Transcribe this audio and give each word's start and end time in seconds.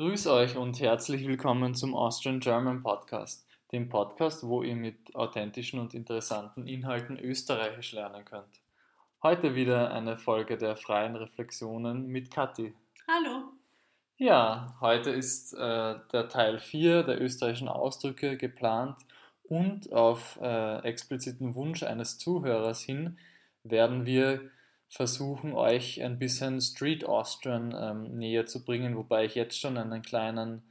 Grüß 0.00 0.28
euch 0.28 0.56
und 0.56 0.80
herzlich 0.80 1.28
willkommen 1.28 1.74
zum 1.74 1.94
Austrian 1.94 2.40
German 2.40 2.82
Podcast, 2.82 3.46
dem 3.70 3.90
Podcast, 3.90 4.48
wo 4.48 4.62
ihr 4.62 4.74
mit 4.74 5.14
authentischen 5.14 5.78
und 5.78 5.92
interessanten 5.92 6.66
Inhalten 6.66 7.18
Österreichisch 7.18 7.92
lernen 7.92 8.24
könnt. 8.24 8.62
Heute 9.22 9.54
wieder 9.54 9.92
eine 9.92 10.16
Folge 10.16 10.56
der 10.56 10.76
freien 10.76 11.16
Reflexionen 11.16 12.06
mit 12.06 12.30
Kathi. 12.30 12.72
Hallo. 13.06 13.52
Ja, 14.16 14.74
heute 14.80 15.10
ist 15.10 15.52
äh, 15.52 15.96
der 16.10 16.28
Teil 16.30 16.58
4 16.58 17.02
der 17.02 17.20
österreichischen 17.20 17.68
Ausdrücke 17.68 18.38
geplant 18.38 18.96
und 19.50 19.92
auf 19.92 20.38
äh, 20.40 20.78
expliziten 20.78 21.54
Wunsch 21.54 21.82
eines 21.82 22.16
Zuhörers 22.16 22.80
hin 22.80 23.18
werden 23.64 24.06
wir 24.06 24.50
versuchen, 24.90 25.54
euch 25.54 26.02
ein 26.02 26.18
bisschen 26.18 26.60
Street 26.60 27.04
Austrian 27.04 27.74
ähm, 27.74 28.16
näher 28.16 28.44
zu 28.46 28.64
bringen, 28.64 28.96
wobei 28.96 29.24
ich 29.24 29.34
jetzt 29.34 29.58
schon 29.58 29.78
einen 29.78 30.02
kleinen 30.02 30.62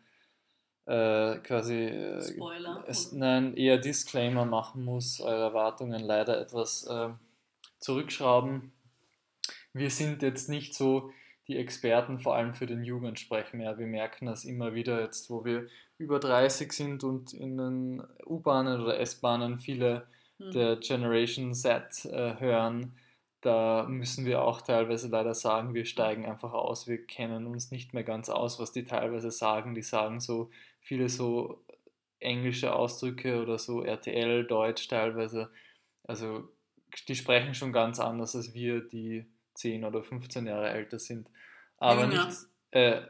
äh, 0.85 1.37
quasi 1.37 1.85
äh, 1.85 2.21
Spoiler. 2.21 2.83
es, 2.87 3.11
nein, 3.13 3.55
eher 3.55 3.77
Disclaimer 3.77 4.45
machen 4.45 4.85
muss, 4.85 5.19
eure 5.21 5.43
Erwartungen 5.43 6.03
leider 6.03 6.39
etwas 6.39 6.85
äh, 6.87 7.09
zurückschrauben. 7.79 8.73
Wir 9.73 9.89
sind 9.89 10.21
jetzt 10.21 10.49
nicht 10.49 10.75
so 10.75 11.11
die 11.47 11.57
Experten, 11.57 12.19
vor 12.19 12.35
allem 12.35 12.53
für 12.53 12.67
den 12.67 12.83
Jugendsprech 12.83 13.53
mehr. 13.53 13.79
Wir 13.79 13.87
merken 13.87 14.25
das 14.27 14.45
immer 14.45 14.75
wieder 14.75 15.01
jetzt, 15.01 15.29
wo 15.29 15.45
wir 15.45 15.67
über 15.97 16.19
30 16.19 16.71
sind 16.73 17.03
und 17.03 17.33
in 17.33 17.57
den 17.57 18.03
U-Bahnen 18.25 18.81
oder 18.81 18.99
S-Bahnen 18.99 19.59
viele 19.59 20.05
Hm. 20.39 20.51
der 20.51 20.75
Generation 20.77 21.53
Z 21.53 22.05
äh, 22.05 22.39
hören, 22.39 22.93
da 23.41 23.85
müssen 23.87 24.25
wir 24.25 24.41
auch 24.41 24.61
teilweise 24.61 25.07
leider 25.07 25.33
sagen, 25.33 25.73
wir 25.73 25.85
steigen 25.85 26.25
einfach 26.25 26.53
aus. 26.53 26.87
Wir 26.87 27.05
kennen 27.05 27.47
uns 27.47 27.71
nicht 27.71 27.93
mehr 27.93 28.03
ganz 28.03 28.29
aus, 28.29 28.59
was 28.59 28.71
die 28.71 28.83
teilweise 28.83 29.31
sagen. 29.31 29.75
Die 29.75 29.81
sagen 29.81 30.19
so 30.19 30.49
viele 30.81 31.07
so 31.07 31.63
englische 32.19 32.75
Ausdrücke 32.75 33.41
oder 33.41 33.57
so 33.57 33.81
RTL, 33.83 34.45
Deutsch 34.45 34.87
teilweise. 34.87 35.49
Also 36.03 36.49
die 37.07 37.15
sprechen 37.15 37.53
schon 37.53 37.71
ganz 37.71 37.99
anders 37.99 38.35
als 38.35 38.53
wir, 38.53 38.81
die 38.81 39.25
10 39.53 39.85
oder 39.85 40.03
15 40.03 40.47
Jahre 40.47 40.69
älter 40.69 40.99
sind. 40.99 41.29
Aber 41.77 42.03
Jünger. 42.03 42.25
nicht, 42.25 42.37
äh, 42.71 43.01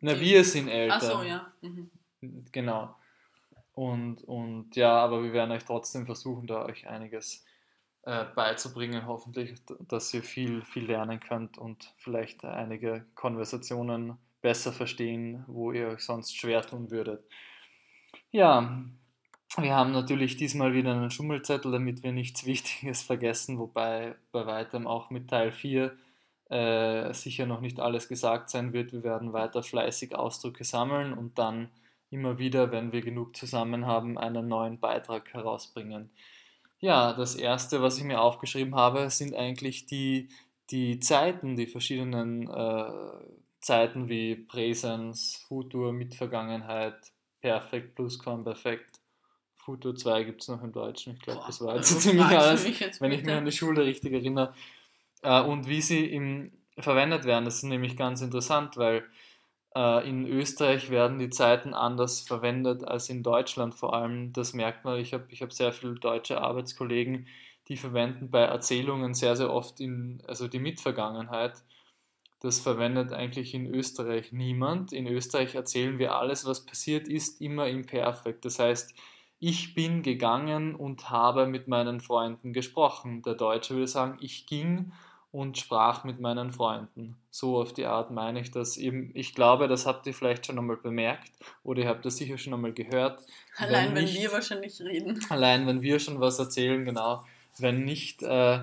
na, 0.00 0.18
wir 0.20 0.44
sind 0.44 0.68
älter. 0.68 0.96
Ach 0.96 1.02
so, 1.02 1.22
ja. 1.22 1.52
Mhm. 1.62 1.90
Genau. 2.52 2.94
Und, 3.72 4.22
und 4.24 4.76
ja, 4.76 4.92
aber 4.92 5.22
wir 5.22 5.32
werden 5.32 5.52
euch 5.52 5.64
trotzdem 5.64 6.04
versuchen, 6.04 6.46
da 6.46 6.66
euch 6.66 6.86
einiges 6.86 7.44
äh, 8.04 8.24
beizubringen, 8.34 9.06
hoffentlich, 9.06 9.54
dass 9.88 10.12
ihr 10.12 10.22
viel, 10.22 10.62
viel 10.62 10.86
lernen 10.86 11.20
könnt 11.20 11.58
und 11.58 11.94
vielleicht 11.98 12.44
einige 12.44 13.04
Konversationen 13.14 14.18
besser 14.40 14.72
verstehen, 14.72 15.44
wo 15.46 15.72
ihr 15.72 15.88
euch 15.88 16.00
sonst 16.00 16.36
schwer 16.36 16.62
tun 16.62 16.90
würdet. 16.90 17.24
Ja, 18.30 18.82
wir 19.58 19.74
haben 19.74 19.92
natürlich 19.92 20.36
diesmal 20.36 20.72
wieder 20.72 20.92
einen 20.92 21.10
Schummelzettel, 21.10 21.70
damit 21.70 22.02
wir 22.02 22.12
nichts 22.12 22.44
Wichtiges 22.46 23.02
vergessen, 23.02 23.58
wobei 23.58 24.14
bei 24.32 24.46
weitem 24.46 24.86
auch 24.86 25.10
mit 25.10 25.28
Teil 25.28 25.52
4 25.52 25.96
äh, 26.50 27.14
sicher 27.14 27.46
noch 27.46 27.60
nicht 27.60 27.78
alles 27.78 28.08
gesagt 28.08 28.50
sein 28.50 28.72
wird. 28.72 28.92
Wir 28.92 29.04
werden 29.04 29.32
weiter 29.32 29.62
fleißig 29.62 30.14
Ausdrücke 30.14 30.64
sammeln 30.64 31.12
und 31.12 31.38
dann 31.38 31.70
immer 32.10 32.38
wieder, 32.38 32.70
wenn 32.72 32.92
wir 32.92 33.00
genug 33.00 33.36
zusammen 33.36 33.86
haben, 33.86 34.18
einen 34.18 34.48
neuen 34.48 34.78
Beitrag 34.80 35.32
herausbringen. 35.32 36.10
Ja, 36.82 37.12
das 37.12 37.36
erste, 37.36 37.80
was 37.80 37.96
ich 37.98 38.02
mir 38.02 38.20
aufgeschrieben 38.20 38.74
habe, 38.74 39.08
sind 39.08 39.36
eigentlich 39.36 39.86
die, 39.86 40.28
die 40.70 40.98
Zeiten, 40.98 41.54
die 41.54 41.68
verschiedenen 41.68 42.50
äh, 42.50 42.90
Zeiten 43.60 44.08
wie 44.08 44.34
Präsens, 44.34 45.44
Futur, 45.46 45.92
Mitvergangenheit, 45.92 46.96
Perfekt, 47.40 47.94
Plusquamperfekt. 47.94 48.98
Futur 49.54 49.94
2 49.94 50.24
gibt 50.24 50.42
es 50.42 50.48
noch 50.48 50.60
im 50.60 50.72
Deutschen. 50.72 51.14
Ich 51.14 51.20
glaube, 51.20 51.44
das 51.46 51.60
war 51.60 51.76
jetzt 51.76 51.90
so 51.90 51.98
ziemlich 52.00 52.26
fragst 52.26 52.64
du 52.64 52.68
alles 52.68 53.00
wenn 53.00 53.12
ich 53.12 53.22
mich 53.22 53.32
an 53.32 53.44
die 53.44 53.52
Schule 53.52 53.84
richtig 53.84 54.12
erinnere. 54.12 54.52
Äh, 55.22 55.40
und 55.40 55.68
wie 55.68 55.82
sie 55.82 56.04
im, 56.04 56.50
verwendet 56.78 57.26
werden, 57.26 57.44
das 57.44 57.58
ist 57.58 57.62
nämlich 57.62 57.96
ganz 57.96 58.22
interessant, 58.22 58.76
weil 58.76 59.04
in 59.74 60.26
Österreich 60.26 60.90
werden 60.90 61.18
die 61.18 61.30
Zeiten 61.30 61.72
anders 61.72 62.20
verwendet 62.20 62.84
als 62.84 63.08
in 63.08 63.22
Deutschland 63.22 63.74
vor 63.74 63.94
allem. 63.94 64.32
Das 64.32 64.52
merkt 64.52 64.84
man, 64.84 64.98
ich 64.98 65.14
habe 65.14 65.24
ich 65.30 65.40
hab 65.40 65.52
sehr 65.52 65.72
viele 65.72 65.94
deutsche 65.94 66.40
Arbeitskollegen, 66.40 67.26
die 67.68 67.76
verwenden 67.76 68.30
bei 68.30 68.40
Erzählungen 68.40 69.14
sehr, 69.14 69.34
sehr 69.34 69.50
oft 69.50 69.80
in, 69.80 70.22
also 70.26 70.46
die 70.46 70.58
Mitvergangenheit. 70.58 71.54
Das 72.40 72.60
verwendet 72.60 73.12
eigentlich 73.12 73.54
in 73.54 73.72
Österreich 73.72 74.32
niemand. 74.32 74.92
In 74.92 75.06
Österreich 75.06 75.54
erzählen 75.54 75.98
wir 75.98 76.16
alles, 76.16 76.44
was 76.44 76.66
passiert 76.66 77.08
ist, 77.08 77.40
immer 77.40 77.68
im 77.68 77.86
Perfekt. 77.86 78.44
Das 78.44 78.58
heißt, 78.58 78.94
ich 79.38 79.74
bin 79.74 80.02
gegangen 80.02 80.74
und 80.74 81.08
habe 81.08 81.46
mit 81.46 81.66
meinen 81.66 82.00
Freunden 82.00 82.52
gesprochen. 82.52 83.22
Der 83.22 83.34
Deutsche 83.34 83.74
würde 83.74 83.86
sagen, 83.86 84.18
ich 84.20 84.46
ging 84.46 84.92
und 85.32 85.56
sprach 85.58 86.04
mit 86.04 86.20
meinen 86.20 86.52
Freunden. 86.52 87.16
So 87.30 87.60
auf 87.60 87.72
die 87.72 87.86
Art 87.86 88.10
meine 88.10 88.40
ich 88.40 88.50
das 88.50 88.76
eben. 88.76 89.10
Ich 89.14 89.34
glaube, 89.34 89.66
das 89.66 89.86
habt 89.86 90.06
ihr 90.06 90.12
vielleicht 90.14 90.46
schon 90.46 90.58
einmal 90.58 90.76
bemerkt 90.76 91.32
oder 91.64 91.82
ihr 91.82 91.88
habt 91.88 92.04
das 92.04 92.18
sicher 92.18 92.36
schon 92.38 92.52
einmal 92.54 92.72
gehört. 92.72 93.22
Allein 93.56 93.94
wenn 93.94 94.04
nicht- 94.04 94.20
wir 94.20 94.30
wahrscheinlich 94.32 94.80
reden. 94.80 95.18
Allein 95.30 95.66
wenn 95.66 95.80
wir 95.82 95.98
schon 95.98 96.20
was 96.20 96.38
erzählen, 96.38 96.84
genau. 96.84 97.24
Wenn 97.58 97.84
nicht, 97.84 98.22
äh, 98.22 98.60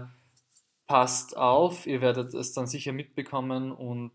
passt 0.87 1.37
auf, 1.37 1.85
ihr 1.85 2.01
werdet 2.01 2.33
es 2.33 2.53
dann 2.53 2.65
sicher 2.67 2.91
mitbekommen 2.93 3.71
und 3.71 4.13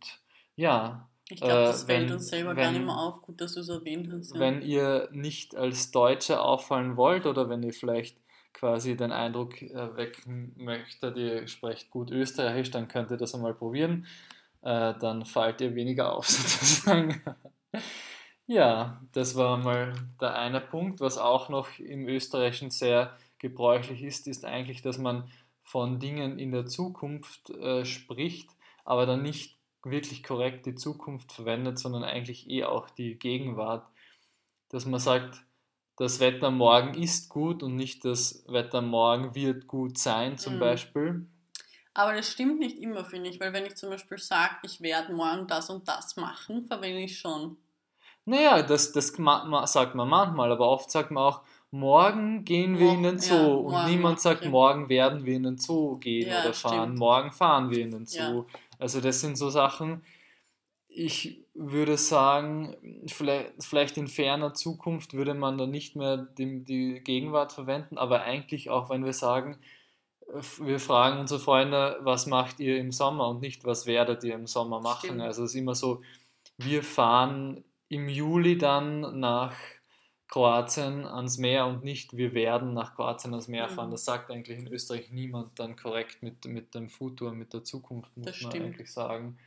ja, 0.56 1.08
Ich 1.30 1.40
glaube, 1.40 1.54
Äh, 1.54 1.64
das 1.64 1.84
fällt 1.84 2.08
wenn- 2.10 2.16
uns 2.16 2.28
selber 2.28 2.50
wenn- 2.50 2.56
gar 2.56 2.70
nicht 2.72 2.84
mehr 2.84 2.98
auf. 2.98 3.22
Gut, 3.22 3.40
dass 3.40 3.54
du 3.54 3.60
es 3.60 3.70
erwähnt 3.70 4.10
hast. 4.12 4.34
Ja. 4.34 4.40
wenn 4.40 4.60
ihr 4.60 5.08
nicht 5.10 5.56
als 5.56 5.90
Deutsche 5.90 6.38
auffallen 6.42 6.98
wollt 6.98 7.24
oder 7.24 7.48
wenn 7.48 7.62
ihr 7.62 7.72
vielleicht 7.72 8.14
quasi 8.54 8.96
den 8.96 9.12
Eindruck 9.12 9.60
wecken 9.60 10.54
möchtet, 10.56 11.16
ihr 11.16 11.46
sprecht 11.48 11.90
gut 11.90 12.10
Österreichisch, 12.10 12.70
dann 12.70 12.88
könnt 12.88 13.10
ihr 13.10 13.18
das 13.18 13.34
einmal 13.34 13.52
probieren. 13.52 14.06
Äh, 14.64 14.94
dann 14.98 15.26
fallt 15.26 15.60
ihr 15.60 15.74
weniger 15.74 16.14
auf 16.14 16.26
sozusagen. 16.28 17.20
Ja, 18.46 19.00
das 19.12 19.36
war 19.36 19.58
mal 19.58 19.94
der 20.20 20.38
eine 20.38 20.60
Punkt. 20.60 21.00
Was 21.00 21.18
auch 21.18 21.50
noch 21.50 21.78
im 21.78 22.08
Österreichischen 22.08 22.70
sehr 22.70 23.16
gebräuchlich 23.38 24.02
ist, 24.02 24.26
ist 24.26 24.44
eigentlich, 24.44 24.80
dass 24.80 24.96
man 24.96 25.30
von 25.62 25.98
Dingen 25.98 26.38
in 26.38 26.50
der 26.50 26.66
Zukunft 26.66 27.50
äh, 27.50 27.84
spricht, 27.84 28.48
aber 28.84 29.04
dann 29.06 29.22
nicht 29.22 29.58
wirklich 29.82 30.22
korrekt 30.22 30.64
die 30.64 30.74
Zukunft 30.74 31.32
verwendet, 31.32 31.78
sondern 31.78 32.04
eigentlich 32.04 32.48
eh 32.48 32.64
auch 32.64 32.88
die 32.88 33.18
Gegenwart. 33.18 33.86
Dass 34.70 34.86
man 34.86 35.00
sagt, 35.00 35.42
das 35.96 36.20
Wetter 36.20 36.50
morgen 36.50 36.94
ist 36.94 37.28
gut 37.28 37.62
und 37.62 37.76
nicht 37.76 38.04
das 38.04 38.44
Wetter 38.48 38.80
morgen 38.82 39.34
wird 39.34 39.66
gut 39.66 39.98
sein, 39.98 40.38
zum 40.38 40.56
Mhm. 40.56 40.60
Beispiel. 40.60 41.26
Aber 41.94 42.12
das 42.14 42.28
stimmt 42.28 42.58
nicht 42.58 42.78
immer, 42.78 43.04
finde 43.04 43.30
ich. 43.30 43.38
Weil 43.38 43.52
wenn 43.52 43.64
ich 43.66 43.76
zum 43.76 43.90
Beispiel 43.90 44.18
sage, 44.18 44.56
ich 44.64 44.80
werde 44.80 45.12
morgen 45.12 45.46
das 45.46 45.70
und 45.70 45.86
das 45.86 46.16
machen, 46.16 46.66
verwende 46.66 47.00
ich 47.02 47.18
schon. 47.18 47.56
Naja, 48.24 48.62
das, 48.62 48.90
das 48.92 49.08
sagt 49.08 49.94
man 49.94 50.08
manchmal, 50.08 50.50
aber 50.50 50.68
oft 50.68 50.90
sagt 50.90 51.10
man 51.12 51.22
auch, 51.22 51.42
morgen 51.70 52.44
gehen 52.44 52.78
wir 52.78 52.86
Mo- 52.86 52.94
in 52.94 53.02
den 53.04 53.16
ja, 53.18 53.22
Zoo. 53.22 53.54
und 53.58 53.72
morgen, 53.72 53.90
niemand 53.90 54.20
sagt, 54.20 54.40
okay. 54.40 54.48
morgen 54.48 54.88
werden 54.88 55.24
wir 55.26 55.36
in 55.36 55.42
den 55.44 55.58
Zoo 55.58 55.98
gehen 55.98 56.28
Ja, 56.28 56.40
oder 56.42 56.52
fahren. 56.54 56.82
stimmt. 56.84 56.98
Morgen 56.98 57.32
fahren 57.32 57.70
wir 57.70 57.78
in 57.84 57.90
den 57.90 58.06
Zoo. 58.06 58.18
Ja. 58.18 58.58
Also 58.78 59.00
das 59.00 59.20
sind 59.20 59.36
so 59.36 59.50
Sachen, 59.50 60.04
ich 60.88 61.43
würde 61.54 61.96
sagen, 61.96 62.76
vielleicht, 63.06 63.62
vielleicht 63.62 63.96
in 63.96 64.08
ferner 64.08 64.54
Zukunft 64.54 65.14
würde 65.14 65.34
man 65.34 65.56
dann 65.56 65.70
nicht 65.70 65.94
mehr 65.94 66.16
die, 66.16 66.64
die 66.64 67.00
Gegenwart 67.00 67.52
verwenden, 67.52 67.96
aber 67.96 68.22
eigentlich 68.22 68.70
auch, 68.70 68.90
wenn 68.90 69.04
wir 69.04 69.12
sagen, 69.12 69.58
wir 70.58 70.80
fragen 70.80 71.20
unsere 71.20 71.38
Freunde, 71.38 71.98
was 72.00 72.26
macht 72.26 72.58
ihr 72.58 72.78
im 72.78 72.90
Sommer 72.90 73.28
und 73.28 73.40
nicht, 73.40 73.64
was 73.64 73.86
werdet 73.86 74.24
ihr 74.24 74.34
im 74.34 74.46
Sommer 74.46 74.80
machen. 74.80 75.06
Stimmt. 75.06 75.20
Also 75.20 75.44
es 75.44 75.50
ist 75.50 75.60
immer 75.60 75.74
so, 75.74 76.02
wir 76.56 76.82
fahren 76.82 77.62
im 77.88 78.08
Juli 78.08 78.58
dann 78.58 79.20
nach 79.20 79.54
Kroatien 80.28 81.06
ans 81.06 81.38
Meer 81.38 81.66
und 81.66 81.84
nicht, 81.84 82.16
wir 82.16 82.32
werden 82.34 82.74
nach 82.74 82.96
Kroatien 82.96 83.32
ans 83.32 83.46
Meer 83.46 83.68
fahren. 83.68 83.88
Mhm. 83.88 83.92
Das 83.92 84.04
sagt 84.04 84.30
eigentlich 84.30 84.58
in 84.58 84.66
Österreich 84.66 85.12
niemand 85.12 85.58
dann 85.58 85.76
korrekt 85.76 86.22
mit, 86.22 86.44
mit 86.46 86.74
dem 86.74 86.88
Futur, 86.88 87.32
mit 87.32 87.52
der 87.52 87.62
Zukunft, 87.62 88.16
muss 88.16 88.26
Das 88.26 88.40
man 88.40 88.50
stimmt. 88.50 88.66
eigentlich 88.66 88.92
sagen. 88.92 89.38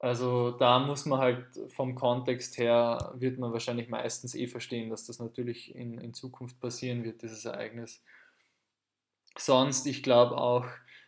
Also 0.00 0.52
da 0.52 0.78
muss 0.78 1.06
man 1.06 1.18
halt 1.18 1.44
vom 1.68 1.96
Kontext 1.96 2.56
her, 2.58 3.12
wird 3.16 3.38
man 3.38 3.52
wahrscheinlich 3.52 3.88
meistens 3.88 4.34
eh 4.34 4.46
verstehen, 4.46 4.90
dass 4.90 5.06
das 5.06 5.18
natürlich 5.18 5.74
in, 5.74 5.98
in 5.98 6.14
Zukunft 6.14 6.60
passieren 6.60 7.02
wird, 7.02 7.22
dieses 7.22 7.44
Ereignis. 7.44 8.02
Sonst, 9.36 9.86
ich 9.86 10.04
glaube 10.04 10.38
auch, 10.38 10.66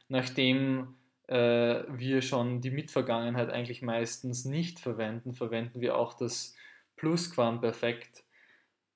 nachdem 0.08 0.96
äh, 1.28 1.84
wir 1.88 2.20
schon 2.22 2.60
die 2.60 2.72
Mitvergangenheit 2.72 3.50
eigentlich 3.50 3.82
meistens 3.82 4.44
nicht 4.44 4.80
verwenden, 4.80 5.34
verwenden 5.34 5.80
wir 5.80 5.96
auch 5.96 6.14
das 6.14 6.56
Plusquamperfekt 6.96 8.24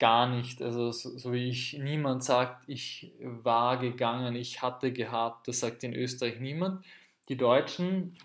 gar 0.00 0.28
nicht. 0.28 0.60
Also 0.60 0.90
so, 0.90 1.16
so 1.16 1.32
wie 1.32 1.48
ich, 1.48 1.78
niemand 1.78 2.24
sagt, 2.24 2.68
ich 2.68 3.12
war 3.20 3.78
gegangen, 3.78 4.34
ich 4.34 4.60
hatte 4.60 4.92
gehabt, 4.92 5.46
das 5.46 5.60
sagt 5.60 5.84
in 5.84 5.94
Österreich 5.94 6.40
niemand. 6.40 6.84
Die 7.28 7.36
Deutschen 7.36 8.16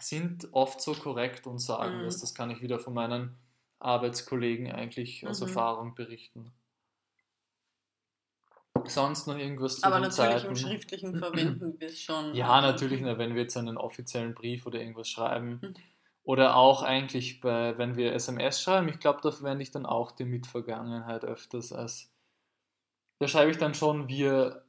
sind 0.00 0.48
oft 0.52 0.80
so 0.80 0.94
korrekt 0.94 1.46
und 1.46 1.58
sagen 1.58 1.98
Mhm. 2.00 2.04
das, 2.04 2.20
das 2.20 2.34
kann 2.34 2.50
ich 2.50 2.62
wieder 2.62 2.78
von 2.78 2.94
meinen 2.94 3.38
Arbeitskollegen 3.78 4.70
eigentlich 4.72 5.26
aus 5.26 5.40
Mhm. 5.40 5.46
Erfahrung 5.48 5.94
berichten. 5.94 6.52
Sonst 8.88 9.26
noch 9.26 9.36
irgendwas 9.36 9.80
zu 9.80 9.86
Aber 9.86 9.96
den 9.96 10.02
natürlich 10.02 10.42
Zeiten? 10.42 10.46
im 10.46 10.56
Schriftlichen 10.56 11.14
verwenden 11.16 11.80
wir 11.80 11.88
es 11.88 12.00
schon. 12.00 12.34
Ja, 12.34 12.60
natürlich, 12.60 13.00
ne, 13.00 13.18
wenn 13.18 13.34
wir 13.34 13.42
jetzt 13.42 13.56
einen 13.56 13.76
offiziellen 13.78 14.34
Brief 14.34 14.66
oder 14.66 14.78
irgendwas 14.80 15.08
schreiben. 15.08 15.60
Mhm. 15.62 15.74
Oder 16.22 16.56
auch 16.56 16.82
eigentlich, 16.82 17.40
bei, 17.40 17.78
wenn 17.78 17.96
wir 17.96 18.12
SMS 18.12 18.60
schreiben, 18.60 18.88
ich 18.88 18.98
glaube, 18.98 19.20
da 19.22 19.30
verwende 19.30 19.62
ich 19.62 19.70
dann 19.70 19.86
auch 19.86 20.12
die 20.12 20.24
Mitvergangenheit 20.24 21.24
öfters 21.24 21.72
als. 21.72 22.12
Da 23.18 23.28
schreibe 23.28 23.50
ich 23.50 23.58
dann 23.58 23.74
schon, 23.74 24.08
wir 24.08 24.65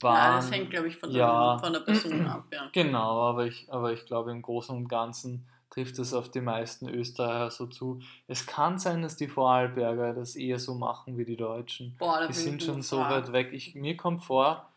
waren. 0.00 0.14
Ja, 0.16 0.36
das 0.36 0.50
hängt, 0.50 0.70
glaube 0.70 0.88
ich, 0.88 0.96
von, 0.96 1.10
Ja. 1.10 1.52
der, 1.54 1.58
von 1.64 1.72
der 1.72 1.80
Person 1.80 2.26
ab, 2.26 2.44
ja. 2.52 2.68
Genau, 2.72 3.20
aber 3.22 3.46
ich, 3.46 3.72
aber 3.72 3.92
ich 3.92 4.06
glaube, 4.06 4.30
im 4.30 4.42
Großen 4.42 4.76
und 4.76 4.88
Ganzen 4.88 5.48
trifft 5.70 5.98
es 5.98 6.12
auf 6.14 6.30
die 6.30 6.40
meisten 6.40 6.88
Österreicher 6.88 7.50
so 7.50 7.66
zu. 7.66 8.00
Es 8.26 8.46
kann 8.46 8.78
sein, 8.78 9.02
dass 9.02 9.16
die 9.16 9.28
Vorarlberger 9.28 10.14
das 10.14 10.34
eher 10.36 10.58
so 10.58 10.74
machen 10.74 11.16
wie 11.16 11.24
die 11.24 11.36
Deutschen. 11.36 11.96
Boah, 11.98 12.26
Die 12.26 12.32
sind 12.32 12.62
schon 12.62 12.82
so 12.82 12.96
überfragt. 12.96 13.28
weit 13.28 13.32
weg. 13.32 13.52
Ich, 13.52 13.74
mir 13.76 13.96
kommt 13.96 14.24
vor, 14.24 14.68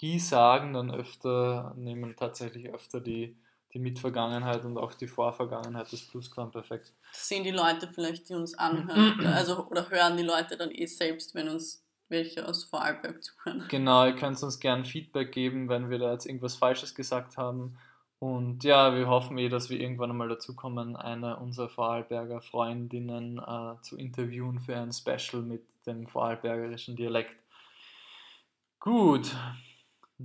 die 0.00 0.18
sagen 0.18 0.72
dann 0.72 0.90
öfter, 0.92 1.74
nehmen 1.76 2.14
tatsächlich 2.16 2.72
öfter 2.72 3.00
die, 3.00 3.36
die 3.74 3.78
Mitvergangenheit 3.80 4.64
und 4.64 4.78
auch 4.78 4.94
die 4.94 5.08
Vorvergangenheit 5.08 5.90
des 5.92 6.06
Plusquamperfekt. 6.08 6.92
Das 7.12 7.28
sehen 7.28 7.44
die 7.44 7.50
Leute 7.50 7.88
vielleicht, 7.88 8.28
die 8.28 8.34
uns 8.34 8.54
anhören. 8.56 9.26
also, 9.26 9.66
oder 9.66 9.90
hören 9.90 10.16
die 10.16 10.22
Leute 10.22 10.56
dann 10.56 10.70
eh 10.70 10.86
selbst, 10.86 11.34
wenn 11.34 11.48
uns 11.48 11.84
welche 12.10 12.46
aus 12.46 12.64
Vorarlberg 12.64 13.22
zuhören. 13.22 13.64
Genau, 13.68 14.04
ihr 14.04 14.14
könnt 14.14 14.42
uns 14.42 14.60
gerne 14.60 14.84
Feedback 14.84 15.32
geben, 15.32 15.68
wenn 15.68 15.90
wir 15.90 15.98
da 15.98 16.12
jetzt 16.12 16.26
irgendwas 16.26 16.56
Falsches 16.56 16.94
gesagt 16.94 17.36
haben. 17.36 17.78
Und 18.18 18.64
ja, 18.64 18.94
wir 18.94 19.08
hoffen 19.08 19.38
eh, 19.38 19.48
dass 19.48 19.70
wir 19.70 19.80
irgendwann 19.80 20.10
einmal 20.10 20.28
dazu 20.28 20.54
kommen, 20.54 20.94
eine 20.94 21.38
unserer 21.38 21.70
Vorarlberger 21.70 22.42
Freundinnen 22.42 23.38
äh, 23.38 23.80
zu 23.80 23.96
interviewen 23.96 24.60
für 24.60 24.76
ein 24.76 24.92
Special 24.92 25.42
mit 25.42 25.62
dem 25.86 26.06
vorarlbergerischen 26.06 26.96
Dialekt. 26.96 27.34
Gut, 28.78 29.34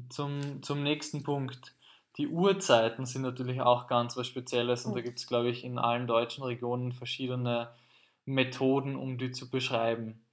zum, 0.10 0.62
zum 0.62 0.84
nächsten 0.84 1.24
Punkt. 1.24 1.74
Die 2.18 2.28
Uhrzeiten 2.28 3.06
sind 3.06 3.22
natürlich 3.22 3.62
auch 3.62 3.88
ganz 3.88 4.18
was 4.18 4.28
Spezielles 4.28 4.86
und 4.86 4.96
da 4.96 5.02
gibt 5.02 5.18
es, 5.18 5.28
glaube 5.28 5.50
ich, 5.50 5.64
in 5.64 5.78
allen 5.78 6.08
deutschen 6.08 6.44
Regionen 6.44 6.92
verschiedene 6.92 7.70
Methoden, 8.26 8.96
um 8.96 9.18
die 9.18 9.32
zu 9.32 9.50
beschreiben. 9.50 10.25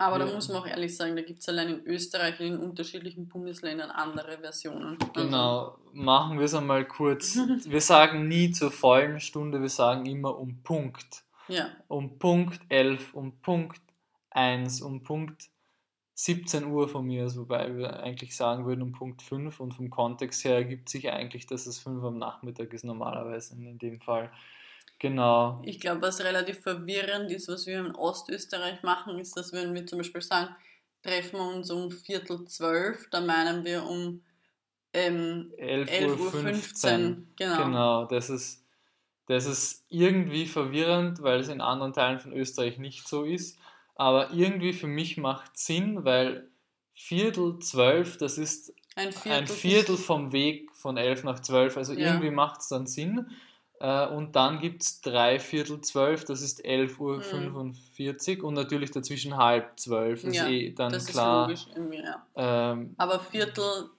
Aber 0.00 0.18
da 0.18 0.26
Ja. 0.26 0.32
muss 0.32 0.48
man 0.48 0.56
auch 0.62 0.66
ehrlich 0.66 0.96
sagen, 0.96 1.14
da 1.14 1.20
gibt 1.20 1.40
es 1.40 1.48
allein 1.50 1.68
in 1.68 1.84
Österreich 1.86 2.40
und 2.40 2.46
in 2.46 2.56
unterschiedlichen 2.56 3.28
Bundesländern 3.28 3.90
andere 3.90 4.38
Versionen. 4.38 4.96
Also, 5.14 5.26
Genau, 5.26 5.76
machen 5.92 6.38
wir 6.38 6.46
es 6.46 6.54
einmal 6.54 6.86
kurz. 6.86 7.36
Wir 7.66 7.82
sagen 7.82 8.26
nie 8.26 8.50
zur 8.50 8.70
vollen 8.70 9.20
Stunde, 9.20 9.60
wir 9.60 9.68
sagen 9.68 10.06
immer 10.06 10.38
um 10.38 10.62
Punkt. 10.62 11.22
ja, 11.48 11.68
Um 11.88 12.18
Punkt 12.18 12.60
11, 12.70 13.12
um 13.12 13.32
Punkt 13.42 13.82
1, 14.30 14.80
um 14.80 15.02
Punkt 15.02 15.50
17 16.14 16.64
Uhr 16.64 16.88
von 16.88 17.06
mir, 17.06 17.26
aus, 17.26 17.36
wobei 17.36 17.76
wir 17.76 18.00
eigentlich 18.02 18.34
sagen 18.34 18.64
würden 18.64 18.80
um 18.82 18.92
Punkt 18.92 19.20
5 19.20 19.60
und 19.60 19.74
vom 19.74 19.90
Kontext 19.90 20.44
her 20.44 20.54
ergibt 20.54 20.88
sich 20.88 21.10
eigentlich, 21.10 21.46
dass 21.46 21.66
es 21.66 21.78
5 21.78 22.02
am 22.04 22.18
Nachmittag 22.18 22.72
ist 22.72 22.84
normalerweise 22.84 23.54
in 23.54 23.78
dem 23.78 24.00
Fall. 24.00 24.30
Genau. 25.00 25.62
ich 25.64 25.80
glaube, 25.80 26.02
was 26.02 26.22
relativ 26.22 26.60
verwirrend 26.60 27.32
ist, 27.32 27.48
was 27.48 27.66
wir 27.66 27.80
in 27.80 27.94
Ostösterreich 27.94 28.82
machen, 28.82 29.18
ist, 29.18 29.34
dass 29.34 29.52
wenn 29.52 29.74
wir 29.74 29.86
zum 29.86 29.98
Beispiel 29.98 30.20
sagen, 30.20 30.54
treffen 31.02 31.38
wir 31.38 31.56
uns 31.56 31.70
um 31.70 31.90
Viertel 31.90 32.44
zwölf, 32.44 33.08
dann 33.10 33.24
meinen 33.26 33.64
wir 33.64 33.84
um 33.84 34.22
ähm, 34.92 35.52
11.15 35.58 36.04
Uhr. 36.04 36.32
11.15 36.34 37.08
Uhr. 37.08 37.16
Genau. 37.36 37.64
Genau, 37.64 38.04
das 38.04 38.28
ist, 38.28 38.62
das 39.26 39.46
ist 39.46 39.86
irgendwie 39.88 40.46
verwirrend, 40.46 41.22
weil 41.22 41.40
es 41.40 41.48
in 41.48 41.62
anderen 41.62 41.94
Teilen 41.94 42.18
von 42.18 42.34
Österreich 42.34 42.76
nicht 42.76 43.08
so 43.08 43.24
ist. 43.24 43.58
Aber 43.94 44.32
irgendwie 44.32 44.74
für 44.74 44.86
mich 44.86 45.16
macht 45.16 45.56
Sinn, 45.56 46.04
weil 46.04 46.50
Viertel 46.92 47.58
zwölf, 47.60 48.18
das 48.18 48.36
ist 48.36 48.74
Ein 48.96 49.12
Viertel, 49.12 49.32
ein 49.32 49.46
Viertel 49.46 49.96
vom 49.96 50.32
Weg 50.32 50.70
von 50.74 50.98
elf 50.98 51.24
nach 51.24 51.40
zwölf. 51.40 51.78
Also 51.78 51.94
Ja. 51.94 52.08
irgendwie 52.08 52.30
macht 52.30 52.60
es 52.60 52.68
dann 52.68 52.86
Sinn. 52.86 53.30
Äh, 53.80 54.06
Und 54.08 54.36
dann 54.36 54.60
gibt 54.60 54.82
es 54.82 55.00
drei 55.00 55.40
Viertel 55.40 55.80
zwölf, 55.80 56.24
das 56.24 56.42
ist 56.42 56.64
11.45 56.64 58.38
Uhr 58.40 58.44
und 58.48 58.54
natürlich 58.54 58.90
dazwischen 58.90 59.36
halb 59.36 59.78
zwölf. 59.80 60.22
Das 60.22 60.36
Ja, 60.36 60.44
ist 60.44 60.50
eh 60.50 60.70
dann 60.74 60.92
das 60.92 61.06
klar. 61.06 61.50
ist 61.50 61.66
logisch 61.66 61.74
irgendwie, 61.74 62.02
ja. 62.02 62.26
Ähm, 62.36 62.94
Aber 62.98 63.20
Viertel 63.20 63.90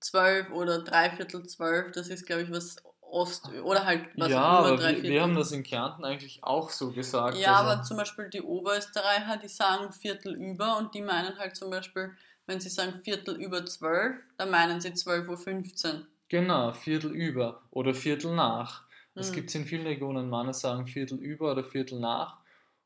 zwölf 0.00 0.50
oder 0.50 0.80
Dreiviertel 0.82 1.46
zwölf, 1.46 1.92
das 1.92 2.08
ist, 2.08 2.26
glaube 2.26 2.42
ich, 2.42 2.50
was 2.50 2.76
Ost- 3.00 3.48
oder 3.62 3.86
halt 3.86 4.06
was 4.16 4.28
ja, 4.28 4.42
aber 4.42 4.78
wir, 4.78 5.02
wir 5.02 5.22
haben 5.22 5.34
das 5.34 5.50
in 5.52 5.62
Kärnten 5.62 6.04
eigentlich 6.04 6.44
auch 6.44 6.68
so 6.68 6.90
gesagt. 6.92 7.38
Ja, 7.38 7.54
also- 7.56 7.70
aber 7.70 7.82
zum 7.82 7.96
Beispiel 7.96 8.28
die 8.28 8.42
Oberösterreicher, 8.42 9.38
die 9.38 9.48
sagen 9.48 9.92
Viertel 9.92 10.34
über 10.34 10.76
und 10.76 10.94
die 10.94 11.00
meinen 11.00 11.38
halt 11.38 11.56
zum 11.56 11.70
Beispiel, 11.70 12.10
wenn 12.46 12.60
sie 12.60 12.68
sagen 12.68 13.00
Viertel 13.04 13.36
über 13.40 13.64
zwölf, 13.64 14.16
dann 14.36 14.50
meinen 14.50 14.80
sie 14.80 14.90
12.15 14.90 15.94
Uhr. 15.94 16.06
Genau, 16.28 16.72
Viertel 16.72 17.12
über 17.12 17.62
oder 17.70 17.94
Viertel 17.94 18.34
nach. 18.34 18.82
Es 19.18 19.32
Mhm. 19.32 19.32
gibt 19.32 19.54
in 19.54 19.66
vielen 19.66 19.86
Regionen, 19.86 20.30
Männer 20.30 20.54
sagen 20.54 20.86
Viertel 20.86 21.18
über 21.18 21.52
oder 21.52 21.64
Viertel 21.64 22.00
nach 22.00 22.38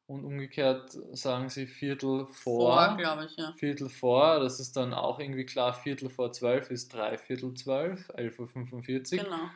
und 0.07 0.25
umgekehrt 0.25 0.93
sagen 1.13 1.49
sie 1.49 1.67
Viertel 1.67 2.27
vor. 2.27 2.89
Vor, 2.89 2.97
glaube 2.97 3.25
ich, 3.27 3.37
ja. 3.37 3.55
Viertel 3.57 3.89
vor, 3.91 4.41
das 4.41 4.61
ist 4.61 4.77
dann 4.77 4.95
auch 4.95 5.21
irgendwie 5.21 5.47
klar, 5.47 5.75
Viertel 5.75 6.11
vor 6.11 6.33
zwölf 6.33 6.71
ist 6.71 6.93
drei 6.95 7.19
Viertel 7.19 7.55
zwölf, 7.55 8.09
11.45 8.11 9.23
Uhr. 9.23 9.25
Genau. 9.25 9.51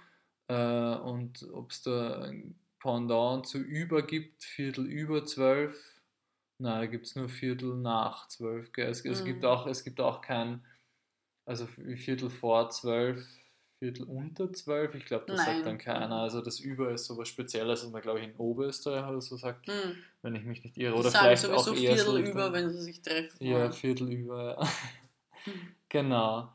Äh, 0.48 0.96
und 1.00 1.42
ob 1.52 1.70
es 1.72 1.82
da 1.82 2.22
ein 2.22 2.60
Pendant 2.80 3.46
zu 3.46 3.58
über 3.58 4.02
gibt, 4.06 4.44
Viertel 4.44 4.86
über 4.86 5.24
zwölf, 5.24 6.00
nein, 6.58 6.80
da 6.80 6.86
gibt 6.86 7.06
es 7.06 7.16
nur 7.16 7.28
Viertel 7.28 7.76
nach 7.76 8.28
zwölf. 8.28 8.70
Es, 8.76 9.04
es, 9.04 9.24
Mhm. 9.24 9.24
gibt 9.24 9.44
auch, 9.44 9.66
es 9.66 9.84
gibt 9.84 10.00
auch 10.00 10.20
kein, 10.22 10.64
also 11.46 11.66
Viertel 11.66 12.30
vor 12.30 12.70
zwölf, 12.70 13.26
Viertel 13.78 14.04
unter 14.04 14.50
zwölf, 14.52 14.94
ich 14.94 15.04
glaube, 15.04 15.24
das 15.26 15.36
Nein. 15.36 15.56
sagt 15.56 15.66
dann 15.66 15.78
keiner. 15.78 16.16
Also 16.22 16.40
das 16.40 16.60
Über 16.60 16.90
ist 16.92 17.04
sowas 17.04 17.28
Spezielles, 17.28 17.84
was 17.84 17.90
man, 17.90 18.00
glaube 18.00 18.20
ich, 18.20 18.26
in 18.26 18.36
Oberösterreich 18.36 19.06
oder 19.06 19.20
so 19.20 19.36
sagt, 19.36 19.66
Hm. 19.68 19.96
wenn 20.22 20.34
ich 20.34 20.44
mich 20.44 20.64
nicht 20.64 20.78
irre. 20.78 20.94
Oder 20.94 21.10
sagen 21.10 21.36
vielleicht 21.36 21.42
sowieso 21.42 21.70
auch 21.72 21.74
eher 21.76 21.94
Viertel 21.94 22.04
so 22.04 22.18
über, 22.18 22.26
Richtung- 22.46 22.52
wenn 22.54 22.70
sie 22.70 22.80
sich 22.80 23.02
treffen. 23.02 23.44
ja. 23.46 23.70
Viertel 23.70 24.12
über, 24.12 24.44
ja. 24.58 24.64
Mhm. 25.52 25.52
genau. 25.90 26.52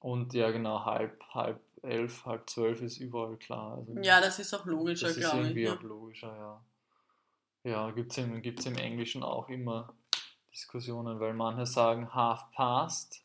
Und 0.00 0.32
ja, 0.34 0.50
genau, 0.50 0.84
halb, 0.84 1.22
halb 1.34 1.60
elf, 1.82 2.26
halb 2.26 2.48
zwölf 2.50 2.82
ist 2.82 2.98
überall 2.98 3.36
klar. 3.38 3.78
Also, 3.78 3.98
Ja, 4.02 4.20
das 4.20 4.38
ist 4.38 4.52
auch 4.52 4.66
logischer, 4.66 5.06
das 5.08 5.16
ist 5.16 5.22
glaube 5.24 5.38
ich. 5.40 5.44
irgendwie 5.46 5.62
Ja. 5.62 5.74
auch 5.74 5.82
logischer, 5.82 6.36
ja. 6.36 6.64
Ja, 7.70 7.90
gibt 7.90 8.12
es 8.12 8.18
im, 8.18 8.40
gibt's 8.42 8.66
im 8.66 8.76
Englischen 8.76 9.22
auch 9.22 9.48
immer 9.48 9.94
Diskussionen, 10.52 11.20
weil 11.20 11.32
manche 11.34 11.64
sagen 11.66 12.12
half 12.14 12.50
past 12.52 13.22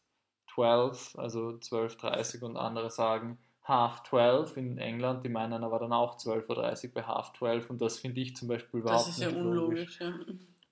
12, 0.56 1.16
also 1.18 1.50
12.30 1.50 2.44
und 2.44 2.58
andere 2.58 2.90
sagen 2.90 3.38
half 3.64 4.04
12 4.04 4.58
in 4.58 4.78
England, 4.78 5.24
die 5.26 5.30
meinen 5.30 5.64
aber 5.64 5.80
dann 5.80 5.92
auch 5.94 6.18
12.30 6.18 6.86
Uhr 6.88 6.94
bei 6.94 7.04
half 7.04 7.34
12 7.34 7.70
und 7.70 7.82
das 7.82 8.00
finde 8.00 8.22
ich 8.22 8.36
zum 8.36 8.48
Beispiel 8.48 8.80
überhaupt 8.80 9.08
Das 9.08 9.18
ist 9.18 9.22
ja 9.24 9.30
nicht 9.30 9.38
unlogisch, 9.40 10.00
logisch. 10.00 10.00
ja. 10.00 10.14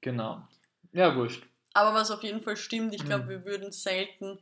Genau. 0.02 0.42
Ja, 0.92 1.16
wurscht. 1.16 1.46
Aber 1.74 1.94
was 1.96 2.12
auf 2.12 2.24
jeden 2.24 2.42
Fall 2.42 2.56
stimmt, 2.56 2.94
ich 2.94 3.04
glaube, 3.04 3.24
Mhm. 3.25 3.30
wir 3.30 3.46
würden 3.46 3.72
selten, 3.72 4.38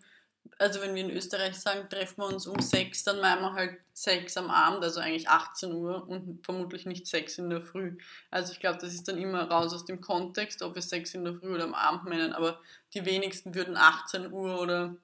also 0.58 0.82
wenn 0.82 0.94
wir 0.96 1.04
in 1.06 1.12
Österreich 1.12 1.58
sagen, 1.58 1.88
treffen 1.90 2.18
wir 2.18 2.28
uns 2.28 2.46
um 2.46 2.60
sechs, 2.60 3.06
dann 3.06 3.22
meinen 3.22 3.42
wir 3.42 3.54
halt 3.54 3.78
sechs 3.94 4.36
am 4.36 4.50
Abend, 4.50 4.84
also 4.84 5.00
eigentlich 5.00 5.30
18 5.30 5.72
Uhr 5.72 6.06
und 6.10 6.44
vermutlich 6.46 6.86
nicht 6.86 7.08
sechs 7.08 7.38
in 7.38 7.50
der 7.50 7.62
Früh. 7.62 7.98
Also 8.32 8.52
ich 8.52 8.60
glaube, 8.60 8.80
das 8.80 8.94
ist 8.94 9.08
dann 9.08 9.18
immer 9.18 9.50
raus 9.50 9.74
aus 9.74 9.86
dem 9.86 10.02
Kontext, 10.02 10.62
ob 10.62 10.76
wir 10.76 10.82
sechs 10.82 11.14
in 11.14 11.24
der 11.24 11.36
Früh 11.36 11.54
oder 11.56 11.64
am 11.64 11.74
Abend 11.74 12.04
meinen, 12.04 12.34
aber 12.34 12.60
die 12.94 13.06
wenigsten 13.06 13.56
würden 13.56 13.78
18 13.78 14.34
Uhr 14.34 14.60
oder, 14.60 14.96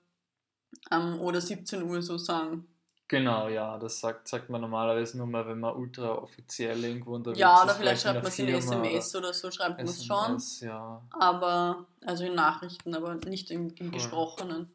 ähm, 0.91 1.19
oder 1.19 1.41
17 1.41 1.83
Uhr 1.83 2.01
so 2.01 2.17
sagen. 2.17 2.67
Genau, 3.09 3.47
ja, 3.47 3.77
das 3.77 4.01
sagt, 4.01 4.27
sagt 4.27 4.49
man 4.49 4.59
normalerweise 4.59 5.17
nur 5.17 5.27
mal, 5.27 5.47
wenn 5.47 5.61
man 5.61 5.75
ultra 5.75 6.11
offiziell 6.11 6.83
irgendwo 6.83 7.15
unterwegs 7.15 7.39
Ja, 7.39 7.59
ist. 7.59 7.63
oder 7.63 7.75
vielleicht 7.75 8.01
schreibt 8.01 8.21
man 8.21 8.27
es 8.27 8.39
in 8.39 8.47
SMS 8.49 9.15
oder 9.15 9.33
so, 9.33 9.49
schreibt 9.49 9.77
man 9.77 9.85
es 9.85 10.03
schon. 10.03 10.37
Ja. 10.59 11.01
Aber, 11.11 11.85
also 12.05 12.25
in 12.25 12.35
Nachrichten, 12.35 12.93
aber 12.93 13.15
nicht 13.15 13.49
im, 13.49 13.73
im. 13.75 13.91
Gesprochenen. 13.91 14.69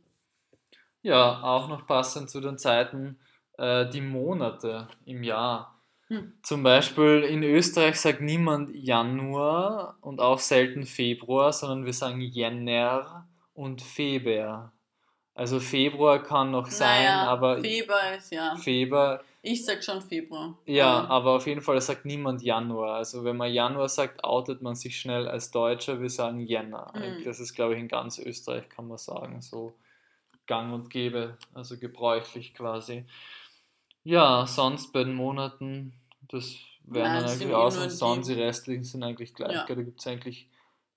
Ja, 1.03 1.43
auch 1.43 1.69
noch 1.69 1.87
passend 1.87 2.31
zu 2.31 2.41
den 2.41 2.57
Zeiten, 2.57 3.19
äh, 3.59 3.91
die 3.91 4.01
Monate 4.01 4.89
im 5.05 5.23
Jahr. 5.23 5.79
Hm. 6.07 6.33
Zum 6.43 6.63
Beispiel 6.63 7.25
in 7.29 7.43
Österreich 7.43 8.01
sagt 8.01 8.23
niemand 8.23 8.75
Januar 8.75 9.99
und 10.01 10.21
auch 10.21 10.39
selten 10.39 10.87
Februar, 10.87 11.53
sondern 11.53 11.85
wir 11.85 11.93
sagen 11.93 12.23
Jänner 12.23 13.29
und 13.53 13.83
Feber. 13.83 14.73
Also 15.35 15.61
Februar 15.61 16.23
kann 16.23 16.51
noch 16.51 16.67
sein, 16.69 17.05
naja, 17.05 17.25
aber 17.25 17.59
Februar 17.61 18.15
ist 18.17 18.31
ja. 18.33 18.55
Feber, 18.57 19.23
Ich 19.41 19.65
sag 19.65 19.83
schon 19.83 20.03
Februar. 20.03 20.59
ja, 20.67 21.01
Aber- 21.01 21.11
aber 21.11 21.37
auf 21.37 21.47
jeden 21.47 21.63
Fall 21.63 21.81
sagt 21.81 22.05
niemand 22.05 22.43
Januar. 22.43 22.97
Also 22.97 23.25
wenn 23.25 23.39
man 23.39 23.51
Januar 23.53 23.89
sagt, 23.89 24.23
outet 24.25 24.61
man 24.61 24.75
sich 24.75 25.01
schnell 25.01 25.27
als 25.27 25.51
Deutscher, 25.51 26.01
wir 26.03 26.11
sagen 26.11 26.41
Jänner. 26.41 26.93
Mhm. 26.95 27.25
Das 27.25 27.41
ist, 27.41 27.55
glaube 27.55 27.75
ich, 27.75 27.81
in 27.81 27.89
ganz 27.89 28.19
Österreich, 28.19 28.69
kann 28.69 28.89
man 28.89 28.99
sagen, 28.99 29.41
so 29.41 29.73
gang 30.47 30.73
und 30.75 30.91
gäbe, 30.91 31.39
also 31.55 31.79
gebräuchlich 31.79 32.53
quasi. 32.55 33.05
Ja, 34.05 34.47
sonst 34.47 34.93
bei 34.93 35.05
den 35.05 35.15
Monaten, 35.15 35.95
das 36.29 36.57
werden 36.85 37.05
Nein, 37.13 37.23
dann 37.23 37.31
eigentlich 37.33 37.49
eh 37.49 37.55
aus 37.55 37.79
und 37.79 37.91
sonst 37.91 38.29
die 38.29 38.35
die- 38.35 38.43
restlichen 38.43 38.85
sind 38.85 39.03
eigentlich 39.03 39.35
gleich. 39.35 39.53
Ja. 39.55 39.65
Da 39.67 39.75
gibt 39.75 40.01
es 40.01 40.07
eigentlich 40.07 40.49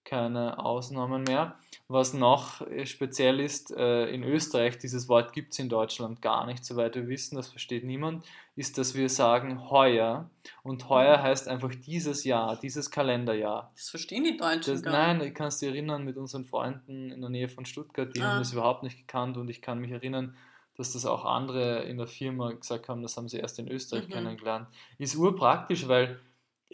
keine 0.05 0.63
Ausnahmen 0.63 1.23
mehr. 1.23 1.55
Was 1.87 2.13
noch 2.15 2.61
äh, 2.61 2.85
speziell 2.87 3.39
ist, 3.39 3.71
äh, 3.75 4.07
in 4.07 4.23
Österreich, 4.23 4.79
dieses 4.79 5.07
Wort 5.07 5.33
gibt 5.33 5.53
es 5.53 5.59
in 5.59 5.69
Deutschland 5.69 6.19
gar 6.21 6.47
nicht, 6.47 6.65
soweit 6.65 6.95
wir 6.95 7.07
wissen, 7.07 7.35
das 7.35 7.49
versteht 7.49 7.83
niemand, 7.83 8.25
ist, 8.55 8.77
dass 8.79 8.95
wir 8.95 9.07
sagen 9.09 9.69
heuer. 9.69 10.29
Und 10.63 10.89
heuer 10.89 11.21
heißt 11.21 11.47
einfach 11.47 11.69
dieses 11.75 12.23
Jahr, 12.23 12.57
dieses 12.59 12.89
Kalenderjahr. 12.89 13.71
Das 13.75 13.89
verstehen 13.89 14.23
die 14.23 14.35
Deutschen 14.37 14.73
Das, 14.73 14.81
gar 14.81 14.93
nein, 14.93 15.17
nicht. 15.17 15.27
ich 15.27 15.33
kann 15.35 15.47
es 15.49 15.59
dir 15.59 15.69
erinnern, 15.69 16.03
mit 16.05 16.17
unseren 16.17 16.45
Freunden 16.45 17.11
in 17.11 17.21
der 17.21 17.29
Nähe 17.29 17.49
von 17.49 17.65
Stuttgart, 17.65 18.15
die 18.15 18.21
Ah. 18.21 18.29
haben 18.31 18.39
das 18.39 18.53
überhaupt 18.53 18.81
nicht 18.81 18.97
gekannt 18.97 19.37
und 19.37 19.47
ich 19.49 19.61
kann 19.61 19.77
mich 19.79 19.91
erinnern, 19.91 20.35
dass 20.77 20.91
das 20.93 21.05
auch 21.05 21.23
andere 21.23 21.83
in 21.83 21.97
der 21.97 22.07
Firma 22.07 22.51
gesagt 22.51 22.89
haben, 22.89 23.01
das 23.03 23.15
haben 23.15 23.29
sie 23.29 23.37
erst 23.37 23.59
in 23.59 23.67
Österreich 23.67 24.07
Mhm. 24.07 24.11
kennengelernt. 24.11 24.67
Ist 24.97 25.15
urpraktisch, 25.15 25.87
weil 25.87 26.19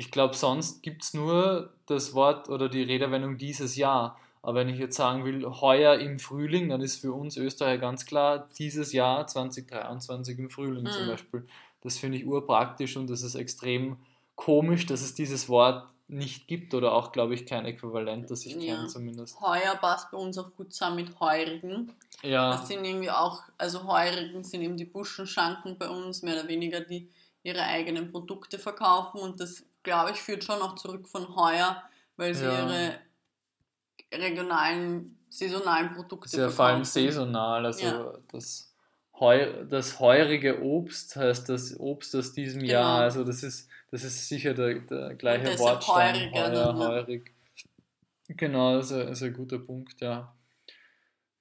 ich 0.01 0.09
glaube, 0.09 0.33
sonst 0.35 0.81
gibt 0.81 1.03
es 1.03 1.13
nur 1.13 1.69
das 1.85 2.15
Wort 2.15 2.49
oder 2.49 2.69
die 2.69 2.81
Redewendung 2.81 3.37
dieses 3.37 3.75
Jahr. 3.75 4.17
Aber 4.41 4.55
wenn 4.55 4.69
ich 4.69 4.79
jetzt 4.79 4.97
sagen 4.97 5.23
will, 5.25 5.45
heuer 5.45 5.99
im 5.99 6.17
Frühling, 6.17 6.69
dann 6.69 6.81
ist 6.81 7.01
für 7.01 7.13
uns 7.13 7.37
Österreicher 7.37 7.77
ganz 7.77 8.07
klar, 8.07 8.49
dieses 8.57 8.93
Jahr 8.93 9.27
2023 9.27 10.39
im 10.39 10.49
Frühling 10.49 10.89
zum 10.91 11.03
Mhm. 11.03 11.07
Beispiel. 11.09 11.47
Das 11.81 11.99
finde 11.99 12.17
ich 12.17 12.25
urpraktisch 12.25 12.97
und 12.97 13.11
das 13.11 13.21
ist 13.21 13.35
extrem 13.35 13.97
komisch, 14.35 14.87
dass 14.87 15.01
es 15.01 15.13
dieses 15.13 15.47
Wort 15.49 15.87
nicht 16.07 16.47
gibt 16.47 16.73
oder 16.73 16.93
auch, 16.93 17.11
glaube 17.11 17.35
ich, 17.35 17.45
kein 17.45 17.65
Äquivalent, 17.65 18.31
das 18.31 18.43
ich 18.47 18.55
Ja. 18.55 18.59
kenne 18.75 18.87
zumindest. 18.87 19.39
Heuer 19.39 19.75
passt 19.79 20.09
bei 20.09 20.17
uns 20.17 20.35
auch 20.39 20.51
gut 20.57 20.73
zusammen 20.73 20.95
mit 20.95 21.19
Heurigen. 21.19 21.93
Ja, 22.23 22.49
Das 22.53 22.67
sind 22.67 22.83
irgendwie 22.83 23.11
auch, 23.11 23.43
also 23.59 23.83
Heurigen 23.85 24.43
sind 24.43 24.63
eben 24.63 24.77
die 24.77 24.85
Buschenschanken 24.85 25.77
bei 25.77 25.87
uns, 25.87 26.23
mehr 26.23 26.39
oder 26.39 26.47
weniger, 26.47 26.81
die 26.81 27.07
ihre 27.43 27.61
eigenen 27.61 28.11
Produkte 28.11 28.59
verkaufen 28.59 29.19
und 29.19 29.39
das, 29.39 29.63
glaube 29.83 30.11
ich, 30.11 30.21
führt 30.21 30.43
schon 30.43 30.61
auch 30.61 30.75
zurück 30.75 31.07
von 31.07 31.35
heuer, 31.35 31.83
weil 32.17 32.33
sie 32.33 32.45
Ja. 32.45 32.63
ihre 32.63 32.99
regionalen, 34.13 35.17
saisonalen 35.29 35.93
Produkte 35.93 36.25
ist 36.27 36.35
ja 36.37 36.49
vor 36.49 36.65
allem 36.65 36.83
saisonal. 36.83 37.65
Also 37.65 37.85
Ja. 37.85 38.13
das, 38.31 38.67
Heu, 39.19 39.65
das 39.65 39.99
heurige 39.99 40.61
Obst 40.63 41.15
heißt 41.15 41.47
das 41.47 41.79
Obst 41.79 42.15
aus 42.15 42.33
diesem 42.33 42.61
Genau. 42.61 42.73
Jahr. 42.73 43.01
Also 43.01 43.23
das 43.23 43.43
ist, 43.43 43.69
das 43.91 44.03
ist 44.03 44.27
sicher 44.27 44.53
der, 44.53 44.79
der 44.79 45.13
gleiche 45.15 45.57
Wortstamm. 45.59 45.95
heuriger 45.95 46.51
Heuer, 46.51 46.77
heurig. 46.77 47.31
Genau, 48.27 48.77
das 48.77 48.91
ist, 48.91 48.97
ein, 48.97 49.07
ist 49.09 49.23
ein 49.23 49.33
guter 49.33 49.59
Punkt, 49.59 50.01
ja. 50.01 50.33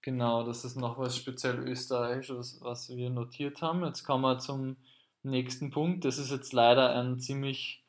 Genau, 0.03 0.45
das 0.45 0.65
ist 0.65 0.77
noch 0.77 0.99
was 0.99 1.17
speziell 1.17 1.59
Österreichisches, 1.69 2.59
was 2.63 2.89
wir 2.97 3.11
notiert 3.11 3.61
haben. 3.61 3.85
Jetzt 3.85 4.05
kommen 4.05 4.23
wir 4.23 4.39
zum 4.39 4.77
nächsten 5.23 5.71
Punkt. 5.71 6.05
Das 6.05 6.19
ist 6.19 6.31
jetzt 6.31 6.53
leider 6.53 6.95
ein 6.97 7.19
ziemlich 7.21 7.80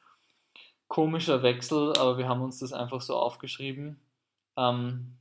komischer 0.91 1.41
Wechsel, 1.41 1.93
aber 1.97 2.17
wir 2.17 2.27
haben 2.27 2.41
uns 2.41 2.59
das 2.59 2.73
einfach 2.73 2.99
so 2.99 3.15
aufgeschrieben. 3.15 3.97
Ähm, 4.57 5.13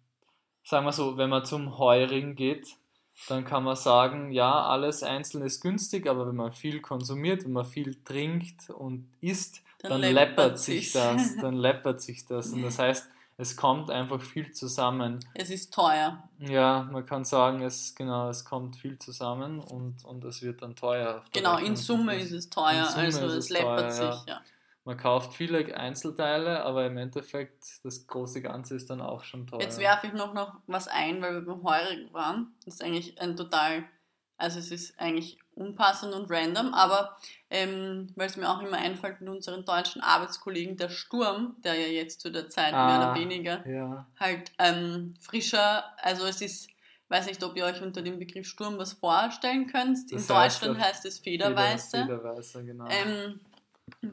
sagen 0.64 0.84
wir 0.84 0.90
so, 0.90 1.16
wenn 1.16 1.30
man 1.30 1.44
zum 1.44 1.78
Heurigen 1.78 2.34
geht, 2.34 2.74
dann 3.28 3.44
kann 3.44 3.62
man 3.62 3.76
sagen, 3.76 4.32
ja, 4.32 4.64
alles 4.66 5.04
einzeln 5.04 5.44
ist 5.44 5.60
günstig, 5.60 6.08
aber 6.08 6.26
wenn 6.26 6.34
man 6.34 6.52
viel 6.52 6.80
konsumiert, 6.80 7.44
wenn 7.44 7.52
man 7.52 7.64
viel 7.64 7.94
trinkt 8.02 8.68
und 8.70 9.08
isst, 9.20 9.62
Dann 9.78 10.02
dann, 10.02 10.12
läppert 10.12 10.58
sich 10.58 10.90
das, 10.90 11.36
dann 11.36 11.54
läppert 11.54 12.00
sich 12.00 12.26
das. 12.26 12.50
Und 12.52 12.62
das 12.62 12.80
heißt, 12.80 13.08
es 13.36 13.56
kommt 13.56 13.92
einfach 13.92 14.20
viel 14.20 14.50
zusammen. 14.50 15.20
Es 15.34 15.50
ist 15.50 15.72
teuer. 15.72 16.20
Ja, 16.40 16.88
man 16.90 17.06
kann 17.06 17.24
sagen, 17.24 17.62
es 17.62 17.94
genau, 17.94 18.28
es 18.28 18.44
kommt 18.44 18.74
viel 18.74 18.98
zusammen 18.98 19.60
und, 19.60 20.04
und 20.04 20.24
es 20.24 20.42
wird 20.42 20.62
dann 20.62 20.74
teuer. 20.74 21.22
Genau, 21.32 21.58
in. 21.58 21.76
Summe 21.76 22.16
ist 22.16 22.32
es 22.32 22.50
teuer, 22.50 22.88
also 22.92 23.26
es 23.26 23.50
läppert 23.50 23.78
teuer, 23.78 23.90
sich, 23.92 24.26
ja. 24.26 24.34
ja. 24.34 24.40
Man 24.84 24.96
kauft 24.96 25.34
viele 25.34 25.76
Einzelteile, 25.76 26.64
aber 26.64 26.86
im 26.86 26.96
Endeffekt 26.96 27.84
das 27.84 28.06
große 28.06 28.40
Ganze 28.40 28.74
ist 28.76 28.88
dann 28.90 29.00
auch 29.02 29.24
schon 29.24 29.46
teuer. 29.46 29.60
Jetzt 29.60 29.78
werfe 29.78 30.06
ich 30.06 30.12
noch, 30.14 30.32
noch 30.32 30.54
was 30.66 30.88
ein, 30.88 31.20
weil 31.20 31.34
wir 31.34 31.42
beim 31.42 31.62
Heurigen 31.62 32.12
waren. 32.14 32.54
Das 32.64 32.74
ist 32.74 32.82
eigentlich 32.82 33.20
ein 33.20 33.36
total, 33.36 33.84
also 34.38 34.58
es 34.58 34.70
ist 34.70 34.98
eigentlich 34.98 35.38
unpassend 35.54 36.14
und 36.14 36.30
random, 36.30 36.72
aber 36.72 37.16
ähm, 37.50 38.08
weil 38.16 38.26
es 38.28 38.38
mir 38.38 38.48
auch 38.48 38.62
immer 38.62 38.78
einfällt 38.78 39.20
mit 39.20 39.28
unseren 39.28 39.66
deutschen 39.66 40.00
Arbeitskollegen, 40.00 40.78
der 40.78 40.88
Sturm, 40.88 41.56
der 41.62 41.74
ja 41.74 41.88
jetzt 41.88 42.22
zu 42.22 42.30
der 42.32 42.48
Zeit 42.48 42.72
mehr 42.72 42.80
Ah. 42.80 43.12
oder 43.12 43.20
weniger 43.20 43.68
ja, 43.68 44.06
halt 44.18 44.50
ähm, 44.58 45.12
frischer, 45.20 45.84
also 45.98 46.24
es 46.24 46.40
ist, 46.40 46.70
weiß 47.10 47.26
nicht, 47.26 47.44
ob 47.44 47.54
ihr 47.56 47.66
euch 47.66 47.82
unter 47.82 48.00
dem 48.00 48.18
Begriff 48.18 48.46
Sturm 48.46 48.78
was 48.78 48.94
vorstellen 48.94 49.66
könnt. 49.66 50.10
In 50.10 50.16
Das 50.16 50.30
heißt 50.30 50.62
Deutschland 50.62 50.80
heißt 50.80 51.04
es 51.04 51.18
Federweiße. 51.18 51.98
Federweiße, 51.98 52.64
genau. 52.64 52.86
Ähm, 52.88 53.40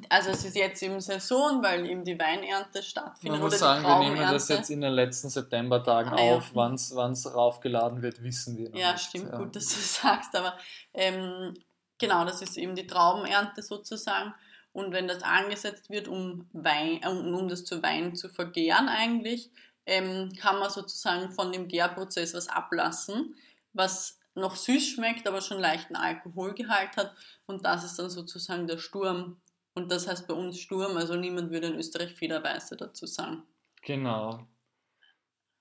also 0.09 0.29
es 0.31 0.45
ist 0.45 0.55
jetzt 0.55 0.81
eben 0.83 0.99
Saison, 0.99 1.61
weil 1.63 1.85
eben 1.89 2.03
die 2.03 2.17
Weinernte 2.19 2.81
stattfindet 2.83 3.39
Man 3.39 3.49
muss 3.49 3.59
sagen, 3.59 3.83
wir 3.83 3.99
nehmen 3.99 4.17
das 4.31 4.47
jetzt 4.49 4.69
in 4.69 4.81
den 4.81 4.93
letzten 4.93 5.29
Septembertagen 5.29 6.13
Ah, 6.13 6.23
ja. 6.23 6.35
auf. 6.35 6.51
Wann 6.53 6.73
es 6.73 7.33
raufgeladen 7.33 8.01
wird, 8.01 8.21
wissen 8.23 8.57
wir 8.57 8.69
Ja, 8.75 8.93
nicht. 8.93 9.05
stimmt, 9.05 9.31
ja. 9.31 9.37
gut, 9.37 9.55
dass 9.55 9.65
du 9.67 9.79
sagst, 9.79 10.35
aber 10.35 10.57
ähm, 10.93 11.53
genau, 11.97 12.25
das 12.25 12.41
ist 12.41 12.57
eben 12.57 12.75
die 12.75 12.87
Traubenernte 12.87 13.61
sozusagen. 13.61 14.33
Und 14.73 14.91
wenn 14.91 15.07
das 15.07 15.23
angesetzt 15.23 15.89
wird, 15.89 16.07
um, 16.07 16.47
Wein, 16.53 17.01
äh, 17.01 17.07
um, 17.07 17.33
um 17.33 17.47
das 17.47 17.65
zu 17.65 17.81
Wein 17.81 18.15
zu 18.15 18.29
vergären 18.29 18.89
eigentlich, 18.89 19.49
ähm, 19.85 20.31
kann 20.39 20.59
man 20.59 20.69
sozusagen 20.69 21.31
von 21.31 21.51
dem 21.51 21.67
Gärprozess 21.67 22.33
was 22.33 22.47
ablassen, 22.49 23.35
was 23.73 24.19
noch 24.35 24.55
süß 24.55 24.85
schmeckt, 24.87 25.27
aber 25.27 25.41
schon 25.41 25.59
leichten 25.59 25.95
Alkoholgehalt 25.95 26.95
hat. 26.95 27.15
Und 27.47 27.65
das 27.65 27.83
ist 27.83 27.97
dann 27.97 28.09
sozusagen 28.11 28.67
der 28.67 28.77
Sturm. 28.77 29.41
Und 29.77 29.91
das 29.91 30.07
heißt 30.07 30.27
bei 30.27 30.33
uns 30.33 30.59
Sturm, 30.59 30.97
also 30.97 31.15
niemand 31.15 31.51
würde 31.51 31.67
in 31.67 31.75
Österreich 31.75 32.15
Federweiße 32.15 32.75
dazu 32.77 33.05
sagen. 33.05 33.43
Genau. 33.83 34.39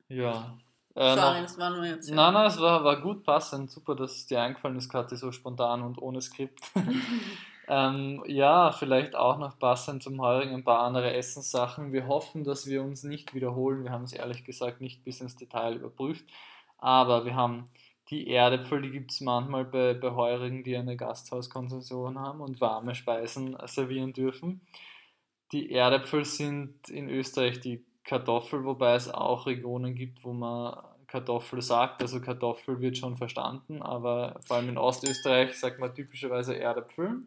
Ja. 0.08 0.56
Äh, 0.94 1.14
Sorry, 1.14 1.34
noch, 1.34 1.42
das 1.42 1.58
war 1.58 1.68
nur 1.68 1.84
jetzt. 1.84 2.10
nein, 2.10 2.32
nein, 2.32 2.46
es 2.46 2.58
war, 2.58 2.82
war 2.82 2.98
gut 3.02 3.24
passend. 3.24 3.70
Super, 3.70 3.94
dass 3.94 4.12
es 4.12 4.26
dir 4.26 4.40
eingefallen 4.40 4.78
ist, 4.78 4.88
Kathi, 4.88 5.16
so 5.16 5.32
spontan 5.32 5.82
und 5.82 6.00
ohne 6.00 6.22
Skript. 6.22 6.62
ähm, 7.68 8.24
ja, 8.26 8.72
vielleicht 8.72 9.14
auch 9.14 9.36
noch 9.36 9.58
passend 9.58 10.02
zum 10.02 10.18
Heurigen 10.18 10.54
ein 10.54 10.64
paar 10.64 10.80
andere 10.80 11.12
Essenssachen. 11.12 11.92
Wir 11.92 12.06
hoffen, 12.06 12.42
dass 12.42 12.66
wir 12.66 12.82
uns 12.82 13.02
nicht 13.02 13.34
wiederholen. 13.34 13.84
Wir 13.84 13.90
haben 13.90 14.04
es 14.04 14.14
ehrlich 14.14 14.44
gesagt 14.44 14.80
nicht 14.80 15.04
bis 15.04 15.20
ins 15.20 15.36
Detail 15.36 15.74
überprüft. 15.74 16.24
Aber 16.78 17.26
wir 17.26 17.36
haben 17.36 17.68
die 18.10 18.30
Erdäpfel, 18.30 18.82
die 18.82 18.90
gibt 18.90 19.10
es 19.10 19.20
manchmal 19.20 19.64
bei, 19.64 19.94
bei 19.94 20.12
Heurigen, 20.12 20.62
die 20.62 20.76
eine 20.76 20.96
Gasthauskonzession 20.96 22.18
haben 22.18 22.40
und 22.40 22.60
warme 22.60 22.94
Speisen 22.94 23.56
servieren 23.66 24.12
dürfen. 24.12 24.60
Die 25.52 25.72
Erdäpfel 25.72 26.24
sind 26.24 26.88
in 26.88 27.08
Österreich 27.08 27.60
die 27.60 27.84
Kartoffel, 28.04 28.64
wobei 28.64 28.94
es 28.94 29.08
auch 29.08 29.46
Regionen 29.46 29.94
gibt, 29.94 30.24
wo 30.24 30.32
man 30.32 30.76
Kartoffel 31.06 31.60
sagt. 31.62 32.02
Also 32.02 32.20
Kartoffel 32.20 32.80
wird 32.80 32.96
schon 32.96 33.16
verstanden, 33.16 33.82
aber 33.82 34.40
vor 34.44 34.56
allem 34.56 34.68
in 34.68 34.78
Ostösterreich 34.78 35.58
sagt 35.58 35.78
man 35.80 35.94
typischerweise 35.94 36.58
Erdäpfel. 36.58 37.22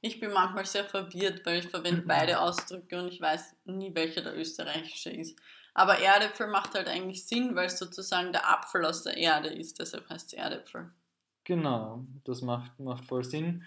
Ich 0.00 0.18
bin 0.18 0.32
manchmal 0.32 0.64
sehr 0.64 0.84
verwirrt, 0.84 1.44
weil 1.44 1.60
ich 1.60 1.68
verwende 1.68 2.02
beide 2.06 2.40
Ausdrücke 2.40 2.98
und 3.02 3.12
ich 3.12 3.20
weiß 3.20 3.56
nie, 3.66 3.94
welcher 3.94 4.22
der 4.22 4.36
österreichische 4.36 5.10
ist. 5.10 5.38
Aber 5.74 5.98
Erdäpfel 5.98 6.48
macht 6.48 6.74
halt 6.74 6.88
eigentlich 6.88 7.26
Sinn, 7.26 7.54
weil 7.54 7.66
es 7.66 7.78
sozusagen 7.78 8.32
der 8.32 8.50
Apfel 8.50 8.84
aus 8.84 9.02
der 9.02 9.16
Erde 9.16 9.48
ist, 9.48 9.78
deshalb 9.78 10.08
heißt 10.08 10.28
es 10.28 10.32
Erdäpfel. 10.32 10.90
Genau, 11.44 12.04
das 12.24 12.42
macht, 12.42 12.78
macht 12.78 13.04
voll 13.06 13.24
Sinn. 13.24 13.64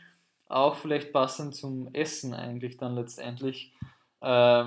Auch 0.47 0.75
vielleicht 0.75 1.13
passend 1.13 1.55
zum 1.55 1.93
Essen 1.93 2.33
eigentlich 2.33 2.77
dann 2.77 2.95
letztendlich, 2.95 3.73
äh, 4.21 4.65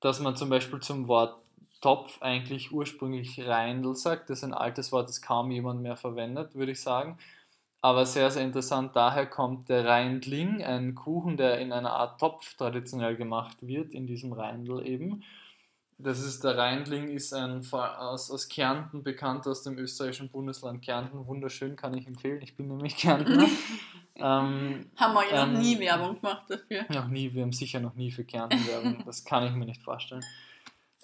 dass 0.00 0.20
man 0.20 0.36
zum 0.36 0.48
Beispiel 0.48 0.80
zum 0.80 1.08
Wort 1.08 1.40
Topf 1.80 2.20
eigentlich 2.22 2.72
ursprünglich 2.72 3.40
Reindl 3.46 3.94
sagt. 3.94 4.30
Das 4.30 4.38
ist 4.38 4.44
ein 4.44 4.54
altes 4.54 4.90
Wort, 4.90 5.08
das 5.08 5.22
kaum 5.22 5.50
jemand 5.50 5.82
mehr 5.82 5.96
verwendet, 5.96 6.54
würde 6.54 6.72
ich 6.72 6.80
sagen. 6.80 7.18
Aber 7.80 8.06
sehr, 8.06 8.30
sehr 8.30 8.42
interessant, 8.42 8.96
daher 8.96 9.26
kommt 9.26 9.68
der 9.68 9.84
Reindling, 9.84 10.64
ein 10.64 10.96
Kuchen, 10.96 11.36
der 11.36 11.60
in 11.60 11.72
einer 11.72 11.92
Art 11.92 12.18
Topf 12.18 12.54
traditionell 12.54 13.16
gemacht 13.16 13.58
wird, 13.60 13.94
in 13.94 14.06
diesem 14.06 14.32
Reindl 14.32 14.84
eben. 14.84 15.22
Das 16.00 16.20
ist 16.20 16.44
der 16.44 16.56
Reindling, 16.56 17.08
ist 17.08 17.34
ein 17.34 17.60
aus, 17.72 18.30
aus 18.30 18.48
Kärnten 18.48 19.02
bekannt, 19.02 19.48
aus 19.48 19.64
dem 19.64 19.76
österreichischen 19.78 20.28
Bundesland 20.28 20.80
Kärnten. 20.80 21.26
Wunderschön, 21.26 21.74
kann 21.74 21.92
ich 21.96 22.06
empfehlen. 22.06 22.40
Ich 22.40 22.56
bin 22.56 22.68
nämlich 22.68 22.96
Kärntner. 22.96 23.46
ähm, 24.14 24.86
Haben 24.96 25.14
wir 25.14 25.28
ja 25.28 25.44
noch 25.44 25.54
Ähm, 25.54 25.60
nie 25.60 25.80
Werbung 25.80 26.20
gemacht 26.20 26.44
dafür. 26.48 26.84
noch 26.88 27.08
nie, 27.08 27.34
wir 27.34 27.42
haben 27.42 27.52
sicher 27.52 27.80
noch 27.80 27.94
nie 27.96 28.12
für 28.12 28.22
Kärnten 28.24 28.64
Werbung. 28.68 29.02
Das 29.06 29.24
kann 29.24 29.44
ich 29.44 29.52
mir 29.52 29.66
nicht 29.66 29.82
vorstellen. 29.82 30.24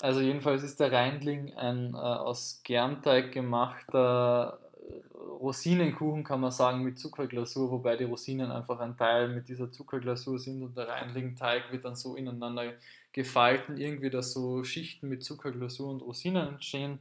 Also 0.00 0.20
jedenfalls 0.20 0.62
ist 0.62 0.78
der 0.78 0.92
Reindling 0.92 1.54
ein 1.54 1.94
äh, 1.94 1.96
aus 1.96 2.60
Germteig 2.62 3.32
gemachter 3.32 4.60
äh, 4.78 5.16
Rosinenkuchen, 5.40 6.22
kann 6.22 6.40
man 6.40 6.52
sagen, 6.52 6.82
mit 6.84 7.00
Zuckerglasur, 7.00 7.68
wobei 7.70 7.96
die 7.96 8.04
Rosinen 8.04 8.52
einfach 8.52 8.78
ein 8.78 8.96
Teil 8.96 9.28
mit 9.28 9.48
dieser 9.48 9.72
Zuckerglasur 9.72 10.38
sind 10.38 10.62
und 10.62 10.76
der 10.76 10.86
Reindling-Teig 10.86 11.72
wird 11.72 11.84
dann 11.84 11.96
so 11.96 12.14
ineinander 12.14 12.74
gefalten, 13.14 13.78
irgendwie, 13.78 14.10
dass 14.10 14.32
so 14.32 14.64
Schichten 14.64 15.08
mit 15.08 15.22
Zuckerglasur 15.22 15.88
und 15.88 16.02
Rosinen 16.02 16.48
entstehen. 16.48 16.98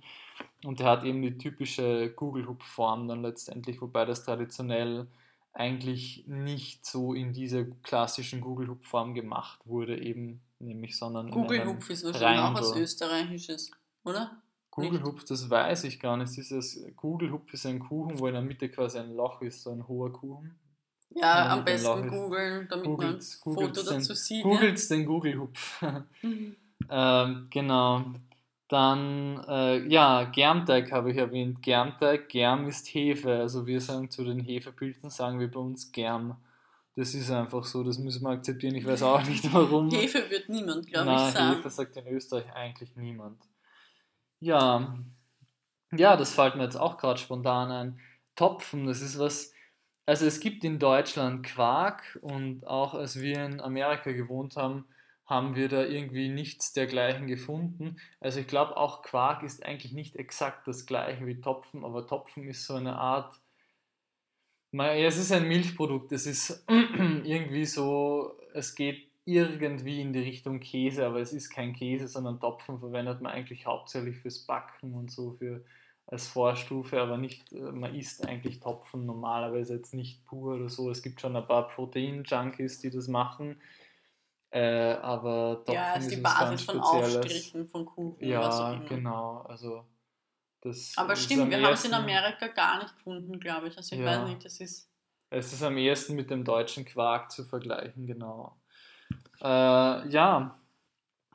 Und 0.63 0.79
der 0.79 0.87
hat 0.87 1.03
eben 1.03 1.21
die 1.21 1.37
typische 1.37 2.11
Gugelhupfform 2.11 3.07
dann 3.07 3.23
letztendlich, 3.23 3.81
wobei 3.81 4.05
das 4.05 4.23
traditionell 4.23 5.07
eigentlich 5.53 6.23
nicht 6.27 6.85
so 6.85 7.13
in 7.13 7.33
dieser 7.33 7.65
klassischen 7.83 8.41
Gugelhupf-Form 8.41 9.13
gemacht 9.13 9.59
wurde, 9.65 9.99
eben 10.01 10.41
nämlich, 10.59 10.97
sondern. 10.97 11.29
Gugelhupf 11.29 11.89
ist 11.89 12.05
wahrscheinlich 12.05 12.41
auch 12.41 12.53
was 12.53 12.75
Österreichisches, 12.75 13.71
oder? 14.03 14.41
Gugelhupf, 14.71 15.23
das 15.25 15.49
weiß 15.49 15.83
ich 15.83 15.99
gar 15.99 16.17
nicht. 16.17 16.35
Dieses 16.35 16.83
Gugelhupf 16.95 17.53
ist 17.53 17.65
ein 17.65 17.79
Kuchen, 17.79 18.19
wo 18.19 18.27
in 18.27 18.33
der 18.33 18.41
Mitte 18.41 18.69
quasi 18.69 18.97
ein 18.97 19.13
Loch 19.13 19.41
ist, 19.41 19.61
so 19.61 19.71
ein 19.71 19.87
hoher 19.87 20.11
Kuchen. 20.11 20.55
Ja, 21.15 21.49
am 21.49 21.63
besten 21.63 22.09
googeln, 22.09 22.67
damit 22.69 22.85
man 22.85 23.15
ein 23.15 23.21
Foto 23.21 23.67
dazu 23.67 23.93
den, 23.93 24.01
sieht. 24.01 24.43
Googelt 24.43 24.79
ja? 24.79 24.95
den 24.95 25.05
Gugelhupf. 25.05 25.81
mhm. 26.21 26.55
ähm, 26.89 27.47
genau. 27.49 28.05
Dann, 28.67 29.43
äh, 29.47 29.87
ja, 29.87 30.23
Germteig 30.23 30.91
habe 30.91 31.11
ich 31.11 31.17
erwähnt. 31.17 31.61
Germteig, 31.61 32.29
Germ 32.29 32.67
ist 32.67 32.87
Hefe. 32.87 33.35
Also 33.35 33.67
wir 33.67 33.79
sagen 33.79 34.09
zu 34.09 34.23
den 34.23 34.39
Hefepilzen, 34.39 35.09
sagen 35.09 35.39
wir 35.39 35.51
bei 35.51 35.59
uns 35.59 35.91
Germ. 35.91 36.37
Das 36.95 37.13
ist 37.13 37.29
einfach 37.31 37.63
so, 37.65 37.83
das 37.83 37.97
müssen 37.97 38.23
wir 38.23 38.29
akzeptieren. 38.29 38.75
Ich 38.75 38.85
weiß 38.85 39.03
auch 39.03 39.23
nicht 39.27 39.51
warum. 39.53 39.91
Hefe 39.91 40.29
wird 40.29 40.49
niemand, 40.49 40.87
glaube 40.87 41.11
ich, 41.11 41.33
sagen. 41.33 41.55
Hefe 41.57 41.69
sagt 41.69 41.97
in 41.97 42.07
Österreich 42.07 42.51
eigentlich 42.53 42.95
niemand. 42.95 43.41
Ja, 44.39 44.97
ja, 45.95 46.17
das 46.17 46.33
fällt 46.33 46.55
mir 46.55 46.63
jetzt 46.63 46.75
auch 46.75 46.97
gerade 46.97 47.19
spontan 47.19 47.71
ein. 47.71 47.99
Topfen, 48.35 48.87
das 48.87 49.01
ist 49.01 49.19
was, 49.19 49.52
also 50.05 50.25
es 50.25 50.39
gibt 50.39 50.63
in 50.63 50.79
Deutschland 50.79 51.45
Quark 51.45 52.19
und 52.21 52.67
auch 52.67 52.93
als 52.93 53.19
wir 53.21 53.45
in 53.45 53.61
Amerika 53.61 54.11
gewohnt 54.11 54.57
haben, 54.57 54.85
haben 55.25 55.55
wir 55.55 55.69
da 55.69 55.83
irgendwie 55.83 56.29
nichts 56.29 56.73
dergleichen 56.73 57.27
gefunden. 57.27 57.95
Also 58.19 58.41
ich 58.41 58.47
glaube 58.47 58.75
auch 58.75 59.01
Quark 59.01 59.43
ist 59.43 59.65
eigentlich 59.65 59.93
nicht 59.93 60.15
exakt 60.17 60.67
das 60.67 60.85
gleiche 60.85 61.25
wie 61.25 61.39
Topfen, 61.39 61.85
aber 61.85 62.05
Topfen 62.07 62.47
ist 62.47 62.65
so 62.65 62.75
eine 62.75 62.97
Art, 62.97 63.39
es 64.73 65.17
ist 65.17 65.31
ein 65.31 65.47
Milchprodukt, 65.47 66.11
es 66.11 66.25
ist 66.25 66.65
irgendwie 66.69 67.65
so, 67.65 68.37
es 68.53 68.75
geht 68.75 69.07
irgendwie 69.25 70.01
in 70.01 70.11
die 70.11 70.19
Richtung 70.19 70.59
Käse, 70.59 71.05
aber 71.05 71.21
es 71.21 71.31
ist 71.31 71.49
kein 71.49 71.73
Käse, 71.73 72.09
sondern 72.09 72.41
Topfen 72.41 72.79
verwendet 72.79 73.21
man 73.21 73.31
eigentlich 73.31 73.65
hauptsächlich 73.65 74.17
fürs 74.17 74.39
Backen 74.39 74.93
und 74.93 75.11
so 75.11 75.37
für 75.39 75.63
als 76.05 76.27
Vorstufe, 76.27 77.01
aber 77.01 77.17
nicht, 77.17 77.51
äh, 77.53 77.71
man 77.71 77.95
isst 77.95 78.27
eigentlich 78.27 78.59
Topfen 78.59 79.05
normalerweise 79.05 79.75
jetzt 79.75 79.93
nicht 79.93 80.25
pur 80.25 80.55
oder 80.55 80.69
so. 80.69 80.89
Es 80.89 81.01
gibt 81.01 81.21
schon 81.21 81.35
ein 81.35 81.47
paar 81.47 81.67
Protein-Junkies, 81.69 82.79
die 82.79 82.89
das 82.89 83.07
machen, 83.07 83.61
äh, 84.51 84.93
aber 84.95 85.63
Topfen 85.65 85.73
ja, 85.73 85.93
ist 85.95 86.11
die 86.11 86.17
Basis 86.17 86.63
von 86.63 86.79
Aufstrichen 86.79 87.67
von 87.67 87.85
Kuchen. 87.85 88.25
Ja, 88.25 88.79
genau, 88.87 89.41
also 89.47 89.85
das 90.61 90.93
aber 90.95 91.15
stimmt, 91.15 91.49
wir 91.49 91.61
haben 91.61 91.73
es 91.73 91.85
in 91.85 91.93
Amerika 91.93 92.47
gar 92.47 92.81
nicht 92.81 92.95
gefunden, 92.95 93.39
glaube 93.39 93.67
ich. 93.67 93.77
Also 93.77 93.95
ich 93.95 94.01
ja, 94.01 94.07
weiß 94.07 94.29
nicht, 94.29 94.45
das 94.45 94.59
ist... 94.59 94.89
Es 95.29 95.51
ist 95.51 95.63
am 95.63 95.77
ehesten 95.77 96.15
mit 96.15 96.29
dem 96.29 96.45
deutschen 96.45 96.85
Quark 96.85 97.31
zu 97.31 97.43
vergleichen, 97.43 98.05
genau. 98.05 98.55
Äh, 99.41 100.07
ja, 100.09 100.59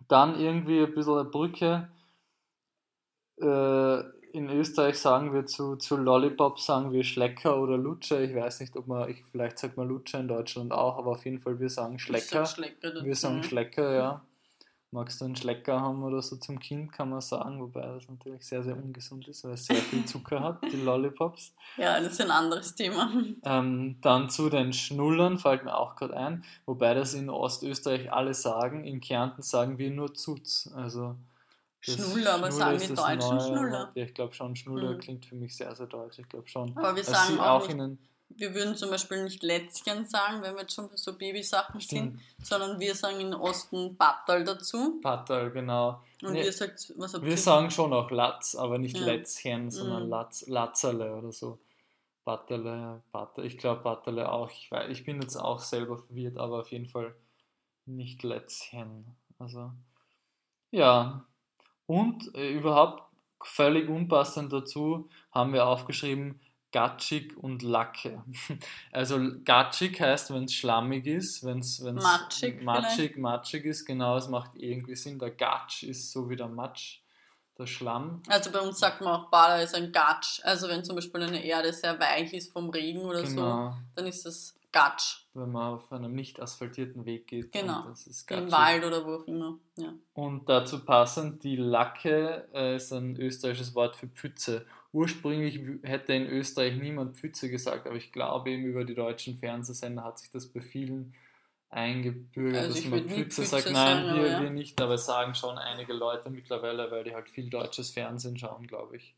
dann 0.07 0.39
irgendwie 0.39 0.81
ein 0.83 0.95
bisschen 0.95 1.19
eine 1.19 1.25
Brücke. 1.25 1.91
Äh, 3.37 4.18
in 4.33 4.49
Österreich 4.51 4.99
sagen 4.99 5.33
wir 5.33 5.47
zu, 5.47 5.77
zu 5.77 5.97
Lollipop 5.97 6.61
sagen 6.61 6.93
wir 6.93 7.05
Schlecker 7.05 7.61
oder 7.61 7.77
Lutscher. 7.77 8.21
Ich 8.21 8.35
weiß 8.35 8.61
nicht, 8.61 8.77
ob 8.77 8.87
man, 8.87 9.09
ich, 9.09 9.25
vielleicht 9.31 9.59
sagt 9.59 9.77
man 9.77 9.89
Lutscher 9.89 10.21
in 10.21 10.29
Deutschland 10.29 10.73
auch, 10.73 10.99
aber 10.99 11.13
auf 11.13 11.25
jeden 11.25 11.41
Fall 11.41 11.59
wir 11.59 11.69
sagen 11.69 11.99
Schlecker. 11.99 12.47
Sag 12.47 12.49
Schlecker 12.49 13.05
wir 13.05 13.15
sagen 13.15 13.43
Schlecker, 13.43 13.95
ja 13.95 14.23
magst 14.91 15.21
du 15.21 15.27
einen 15.27 15.37
Schlecker 15.37 15.81
haben 15.81 16.03
oder 16.03 16.23
so 16.23 16.37
zum 16.37 16.59
Kind, 16.59 16.93
kann 16.93 17.11
man 17.11 17.21
sagen, 17.21 17.61
wobei 17.61 17.83
das 17.83 18.09
natürlich 18.09 18.43
sehr, 18.45 18.63
sehr 18.63 18.77
ungesund 18.77 19.29
ist, 19.29 19.45
weil 19.45 19.53
es 19.53 19.67
sehr 19.67 19.77
viel 19.77 20.05
Zucker 20.07 20.41
hat, 20.41 20.63
die 20.63 20.77
Lollipops. 20.77 21.55
Ja, 21.77 22.01
das 22.01 22.13
ist 22.13 22.21
ein 22.21 22.31
anderes 22.31 22.75
Thema. 22.75 23.11
Ähm, 23.45 23.97
dann 24.01 24.31
zu 24.31 24.51
den 24.51 24.73
Schnullern 24.73 25.39
fällt 25.39 25.65
mir 25.65 25.77
auch 25.77 25.97
gerade 25.97 26.17
ein, 26.17 26.45
wobei 26.67 26.95
das 26.95 27.15
in 27.15 27.31
Ostösterreich 27.31 28.13
alle 28.13 28.35
sagen, 28.35 28.85
in 28.85 29.01
Kärnten 29.01 29.43
sagen 29.43 29.79
wir 29.79 29.91
nur 29.91 30.15
Zutz, 30.15 30.71
also 30.75 31.15
Schnuller, 31.81 32.35
aber 32.35 32.51
sagen 32.51 32.79
die 32.79 32.95
Deutschen 32.95 33.37
neue, 33.37 33.41
Schnuller? 33.41 33.93
Ja, 33.95 34.05
ich 34.05 34.15
glaube 34.15 34.35
schon, 34.35 34.57
Schnuller 34.57 34.95
mhm. 34.95 34.99
klingt 34.99 35.27
für 35.27 35.37
mich 35.37 35.57
sehr, 35.57 35.75
sehr 35.75 35.87
deutsch, 35.87 36.19
ich 36.19 36.29
glaube 36.29 36.49
schon. 36.49 36.77
Aber 36.77 36.95
wir 36.97 37.05
sagen 37.05 37.39
auch, 37.39 37.63
auch 37.63 37.69
nicht, 37.69 37.99
wir 38.31 38.55
würden 38.55 38.77
zum 38.77 38.91
Beispiel 38.91 39.25
nicht 39.25 39.43
Lätzchen 39.43 40.05
sagen, 40.05 40.43
wenn 40.43 40.55
wir 40.55 40.63
jetzt 40.63 40.75
schon 40.75 40.89
so 40.95 41.17
Babysachen 41.17 41.81
sind, 41.81 42.21
sondern 42.43 42.79
wir 42.79 42.95
sagen 42.95 43.21
in 43.21 43.35
Osten 43.35 43.97
Battal 43.97 44.45
dazu. 44.45 45.01
Battal, 45.03 45.51
genau. 45.51 46.03
Und 46.23 46.33
nee, 46.33 46.45
ihr 46.45 46.53
sagt, 46.53 46.93
was 46.97 47.15
habt 47.15 47.25
Wir 47.25 47.33
ihr 47.33 47.39
sagen 47.39 47.71
schon 47.71 47.93
auch 47.93 48.11
Latz, 48.11 48.55
aber 48.55 48.79
nicht 48.79 48.97
ja. 48.97 49.05
Lätzchen, 49.05 49.71
sondern 49.71 50.05
mhm. 50.05 50.11
Latz, 50.11 50.47
Latzerle 50.47 51.15
oder 51.17 51.33
so. 51.33 51.59
Battele, 52.25 53.03
Battele, 53.11 53.47
ich 53.47 53.57
glaube 53.57 53.83
Battele 53.83 54.31
auch. 54.31 54.51
Ich, 54.51 54.71
weiß, 54.71 54.91
ich 54.91 55.05
bin 55.05 55.23
jetzt 55.23 55.37
auch 55.37 55.61
selber 55.61 55.97
verwirrt, 55.97 56.37
aber 56.37 56.61
auf 56.61 56.71
jeden 56.71 56.87
Fall 56.87 57.15
nicht 57.87 58.23
Lätzchen. 58.23 59.17
Also, 59.39 59.73
ja. 60.71 61.25
Und 61.89 62.35
äh, 62.35 62.53
überhaupt 62.53 63.03
völlig 63.43 63.89
unpassend 63.89 64.53
dazu 64.53 65.09
haben 65.33 65.55
wir 65.55 65.67
aufgeschrieben, 65.67 66.39
gatschig 66.71 67.35
und 67.39 67.63
Lacke. 67.63 68.23
Also 68.93 69.19
gatschig 69.43 69.99
heißt, 69.99 70.35
wenn 70.35 70.45
es 70.45 70.53
schlammig 70.53 71.07
ist, 71.07 71.45
wenn 71.47 71.61
es 71.61 71.81
matschig, 71.81 72.63
matschig, 72.63 73.17
matschig 73.17 73.65
ist, 73.65 73.87
genau, 73.87 74.19
es 74.19 74.29
macht 74.29 74.51
irgendwie 74.57 74.97
Sinn. 74.97 75.19
Der 75.19 75.31
Gatsch 75.31 75.83
ist 75.83 76.13
so 76.13 76.29
wie 76.29 76.37
der 76.37 76.49
Matsch, 76.49 77.01
der 77.57 77.67
Schlamm. 77.67 78.23
Also 78.29 78.51
bei 78.53 78.61
uns 78.61 78.79
sagt 78.79 79.01
man 79.01 79.15
auch, 79.15 79.31
Bader 79.31 79.63
ist 79.63 79.75
ein 79.75 79.91
Gatsch. 79.91 80.41
Also 80.45 80.69
wenn 80.69 80.85
zum 80.85 80.97
Beispiel 80.97 81.23
eine 81.23 81.43
Erde 81.43 81.73
sehr 81.73 81.99
weich 81.99 82.35
ist 82.35 82.53
vom 82.53 82.69
Regen 82.69 83.01
oder 83.01 83.23
genau. 83.23 83.71
so, 83.71 83.77
dann 83.95 84.07
ist 84.07 84.27
das 84.27 84.58
Gatsch. 84.73 85.27
Wenn 85.35 85.51
man 85.51 85.75
auf 85.75 85.91
einem 85.93 86.15
nicht 86.15 86.41
asphaltierten 86.41 87.07
Weg 87.07 87.27
geht. 87.27 87.53
Genau. 87.53 87.85
Das 87.89 88.07
ist 88.07 88.31
Im 88.31 88.53
Wald 88.53 88.85
oder 88.85 89.07
wo 89.07 89.15
auch 89.15 89.27
immer. 89.27 89.59
Ja. 89.77 89.95
Und 90.13 90.49
dazu 90.49 90.85
passend, 90.85 91.43
die 91.43 91.57
Lacke 91.57 92.49
äh, 92.53 92.77
ist 92.77 92.93
ein 92.93 93.17
österreichisches 93.17 93.75
Wort 93.75 93.97
für 93.97 94.09
Pfütze 94.09 94.67
ursprünglich 94.93 95.61
hätte 95.83 96.15
in 96.15 96.27
Österreich 96.27 96.77
niemand 96.77 97.17
Pfütze 97.17 97.51
gesagt, 97.51 97.87
aber 97.87 97.97
ich 97.97 98.13
glaube 98.13 98.51
eben 98.51 98.65
über 98.65 98.85
die 98.85 98.95
deutschen 98.95 99.37
Fernsehsender 99.39 100.05
hat 100.05 100.19
sich 100.19 100.31
das 100.31 100.47
bei 100.47 100.61
vielen 100.61 101.15
eingebürgert, 101.71 102.65
also 102.65 102.75
dass 102.75 102.85
man 102.87 103.01
Pfütze, 103.01 103.43
Pfütze 103.43 103.45
sagt. 103.45 103.71
Nein, 103.71 103.75
sagen, 104.07 104.21
wir, 104.21 104.31
ja. 104.31 104.43
wir 104.43 104.51
nicht, 104.51 104.81
aber 104.81 104.97
sagen 104.97 105.35
schon 105.35 105.59
einige 105.59 105.93
Leute 105.93 106.31
mittlerweile, 106.31 106.91
weil 106.91 107.05
die 107.05 107.15
halt 107.15 107.29
viel 107.29 107.51
deutsches 107.51 107.91
Fernsehen 107.91 108.39
schauen, 108.39 108.67
glaube 108.67 108.97
ich. 108.97 109.15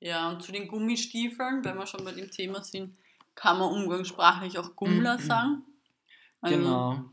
Ja, 0.00 0.30
und 0.30 0.42
zu 0.42 0.52
den 0.52 0.68
Gummistiefeln, 0.68 1.64
wenn 1.64 1.76
wir 1.76 1.86
schon 1.86 2.04
bei 2.04 2.12
dem 2.12 2.30
Thema 2.30 2.62
sind, 2.62 2.96
kann 3.36 3.58
man 3.58 3.70
umgangssprachlich 3.70 4.58
auch 4.58 4.74
Gummler 4.74 5.18
mhm. 5.18 5.22
sagen. 5.22 5.62
Also, 6.40 6.56
genau. 6.56 7.04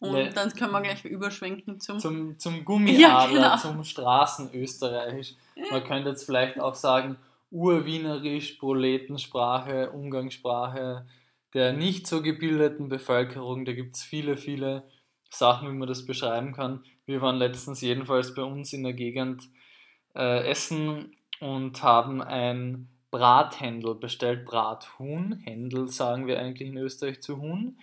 Und 0.00 0.14
Le 0.14 0.30
dann 0.30 0.52
können 0.52 0.72
wir 0.72 0.80
gleich 0.80 1.04
überschwenken 1.04 1.78
zum, 1.78 2.00
zum, 2.00 2.36
zum 2.36 2.64
Gummiadler, 2.64 2.98
ja, 2.98 3.26
genau. 3.26 3.56
zum 3.56 3.84
Straßenösterreichisch. 3.84 5.34
Man 5.70 5.84
könnte 5.84 6.10
jetzt 6.10 6.24
vielleicht 6.24 6.58
auch 6.58 6.74
sagen, 6.74 7.16
Urwienerisch, 7.52 8.52
Proletensprache, 8.52 9.90
Umgangssprache 9.92 11.06
der 11.54 11.72
nicht 11.72 12.06
so 12.06 12.22
gebildeten 12.22 12.88
Bevölkerung. 12.88 13.64
Da 13.64 13.72
gibt 13.72 13.96
es 13.96 14.02
viele, 14.02 14.36
viele 14.36 14.84
Sachen, 15.30 15.68
wie 15.68 15.76
man 15.76 15.88
das 15.88 16.06
beschreiben 16.06 16.52
kann. 16.52 16.84
Wir 17.06 17.20
waren 17.20 17.36
letztens 17.36 17.80
jedenfalls 17.80 18.34
bei 18.34 18.42
uns 18.42 18.72
in 18.72 18.82
der 18.82 18.92
Gegend 18.92 19.48
äh, 20.14 20.48
essen 20.48 21.16
und 21.40 21.82
haben 21.82 22.22
ein 22.22 22.88
Brathändel 23.12 23.94
bestellt. 23.94 24.44
Brathuhn, 24.44 25.40
Händel 25.44 25.88
sagen 25.88 26.26
wir 26.26 26.40
eigentlich 26.40 26.68
in 26.68 26.78
Österreich 26.78 27.22
zu 27.22 27.40
Huhn. 27.40 27.78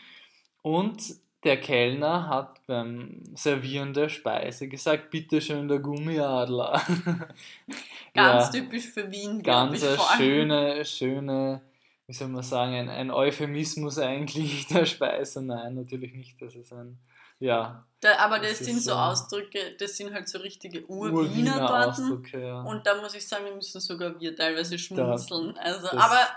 Und 0.61 1.01
der 1.45 1.57
Kellner 1.61 2.27
hat 2.27 2.65
beim 2.67 3.23
Servieren 3.35 3.93
der 3.93 4.09
Speise 4.09 4.67
gesagt, 4.67 5.11
bitteschön 5.11 5.69
der 5.69 5.79
Gummiadler. 5.79 6.81
Ganz 8.13 8.45
ja, 8.45 8.49
typisch 8.51 8.87
für 8.87 9.09
Wien. 9.09 9.41
Ganz 9.41 9.81
eine 9.83 9.97
schöne, 10.17 10.83
schöne, 10.83 11.61
wie 12.07 12.13
soll 12.13 12.27
man 12.27 12.43
sagen, 12.43 12.73
ein, 12.73 12.89
ein 12.89 13.11
Euphemismus 13.11 13.99
eigentlich 13.99 14.67
der 14.67 14.85
Speise. 14.85 15.41
Nein, 15.41 15.75
natürlich 15.75 16.13
nicht. 16.13 16.41
Das 16.41 16.55
ist 16.55 16.73
ein 16.73 16.97
ja. 17.39 17.85
Da, 18.01 18.17
aber 18.19 18.39
das, 18.39 18.59
das 18.59 18.67
sind 18.67 18.81
so 18.81 18.93
Ausdrücke, 18.93 19.75
das 19.77 19.97
sind 19.97 20.13
halt 20.13 20.29
so 20.29 20.37
richtige 20.39 20.89
Ur-Wiener 20.89 21.67
dort. 21.67 22.31
Ja. 22.31 22.61
Und 22.61 22.87
da 22.87 22.95
muss 23.01 23.13
ich 23.13 23.27
sagen, 23.27 23.43
wir 23.43 23.53
müssen 23.53 23.81
sogar 23.81 24.17
wir 24.21 24.33
teilweise 24.33 24.79
schmunzeln. 24.79 25.53
Da, 25.55 25.61
also, 25.61 25.89
aber 25.91 26.27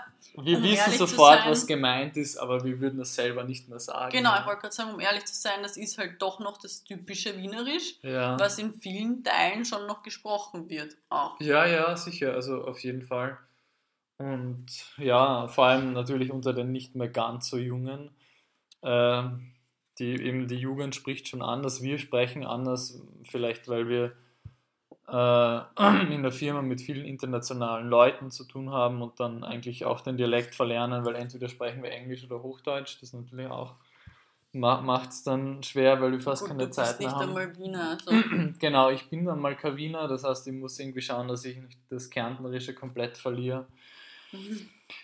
wir 0.41 0.57
um 0.57 0.63
wissen 0.63 0.91
sofort, 0.93 1.39
sein, 1.39 1.51
was 1.51 1.65
gemeint 1.65 2.17
ist, 2.17 2.35
aber 2.35 2.65
wir 2.65 2.81
würden 2.81 2.99
das 2.99 3.15
selber 3.15 3.45
nicht 3.45 3.69
mehr 3.69 3.79
sagen. 3.79 4.11
Genau, 4.11 4.37
ich 4.37 4.45
wollte 4.45 4.59
gerade 4.61 4.75
sagen, 4.75 4.93
um 4.93 4.99
ehrlich 4.99 5.23
zu 5.23 5.35
sein, 5.35 5.61
das 5.61 5.77
ist 5.77 5.97
halt 5.97 6.21
doch 6.21 6.41
noch 6.41 6.57
das 6.57 6.83
typische 6.83 7.37
Wienerisch, 7.37 7.95
ja. 8.01 8.37
was 8.37 8.57
in 8.57 8.73
vielen 8.73 9.23
Teilen 9.23 9.63
schon 9.63 9.87
noch 9.87 10.03
gesprochen 10.03 10.69
wird. 10.69 10.97
Auch. 11.07 11.39
Ja, 11.39 11.65
ja, 11.65 11.95
sicher, 11.95 12.33
also 12.33 12.65
auf 12.65 12.79
jeden 12.79 13.03
Fall. 13.03 13.37
Und 14.17 14.65
ja, 14.97 15.47
vor 15.47 15.65
allem 15.65 15.93
natürlich 15.93 16.29
unter 16.29 16.51
den 16.51 16.73
nicht 16.73 16.95
mehr 16.95 17.09
ganz 17.09 17.49
so 17.49 17.57
Jungen. 17.57 18.11
Ähm, 18.81 19.52
die 19.99 20.21
eben 20.21 20.47
die 20.47 20.57
Jugend 20.57 20.95
spricht 20.95 21.27
schon 21.27 21.41
anders, 21.41 21.81
wir 21.81 21.97
sprechen 21.97 22.45
anders, 22.45 23.01
vielleicht 23.23 23.67
weil 23.67 23.87
wir 23.87 24.13
äh, 25.07 26.13
in 26.13 26.23
der 26.23 26.31
Firma 26.31 26.61
mit 26.61 26.81
vielen 26.81 27.05
internationalen 27.05 27.87
Leuten 27.87 28.31
zu 28.31 28.45
tun 28.45 28.71
haben 28.71 29.01
und 29.01 29.19
dann 29.19 29.43
eigentlich 29.43 29.85
auch 29.85 30.01
den 30.01 30.17
Dialekt 30.17 30.55
verlernen, 30.55 31.05
weil 31.05 31.15
entweder 31.15 31.49
sprechen 31.49 31.83
wir 31.83 31.91
Englisch 31.91 32.23
oder 32.25 32.41
Hochdeutsch, 32.41 32.97
das 33.01 33.13
natürlich 33.13 33.47
auch 33.47 33.75
macht 34.53 35.09
es 35.09 35.23
dann 35.23 35.63
schwer, 35.63 35.99
weil 35.99 36.11
wir 36.11 36.19
fast 36.19 36.43
Gut, 36.43 36.51
keine 36.51 36.69
Zeit 36.69 36.99
mehr 36.99 37.11
haben. 37.11 37.33
Du 37.33 37.33
bist 37.33 37.59
nicht 37.59 37.75
einmal 37.75 37.97
Wiener. 37.97 37.97
Also. 38.07 38.53
genau, 38.59 38.91
ich 38.91 39.09
bin 39.09 39.25
dann 39.25 39.39
mal 39.39 39.55
kein 39.55 39.75
Wiener, 39.77 40.07
das 40.07 40.23
heißt, 40.23 40.47
ich 40.47 40.53
muss 40.53 40.79
irgendwie 40.79 41.01
schauen, 41.01 41.27
dass 41.27 41.43
ich 41.45 41.57
nicht 41.57 41.79
das 41.89 42.09
Kärntnerische 42.09 42.73
komplett 42.75 43.17
verliere. 43.17 43.65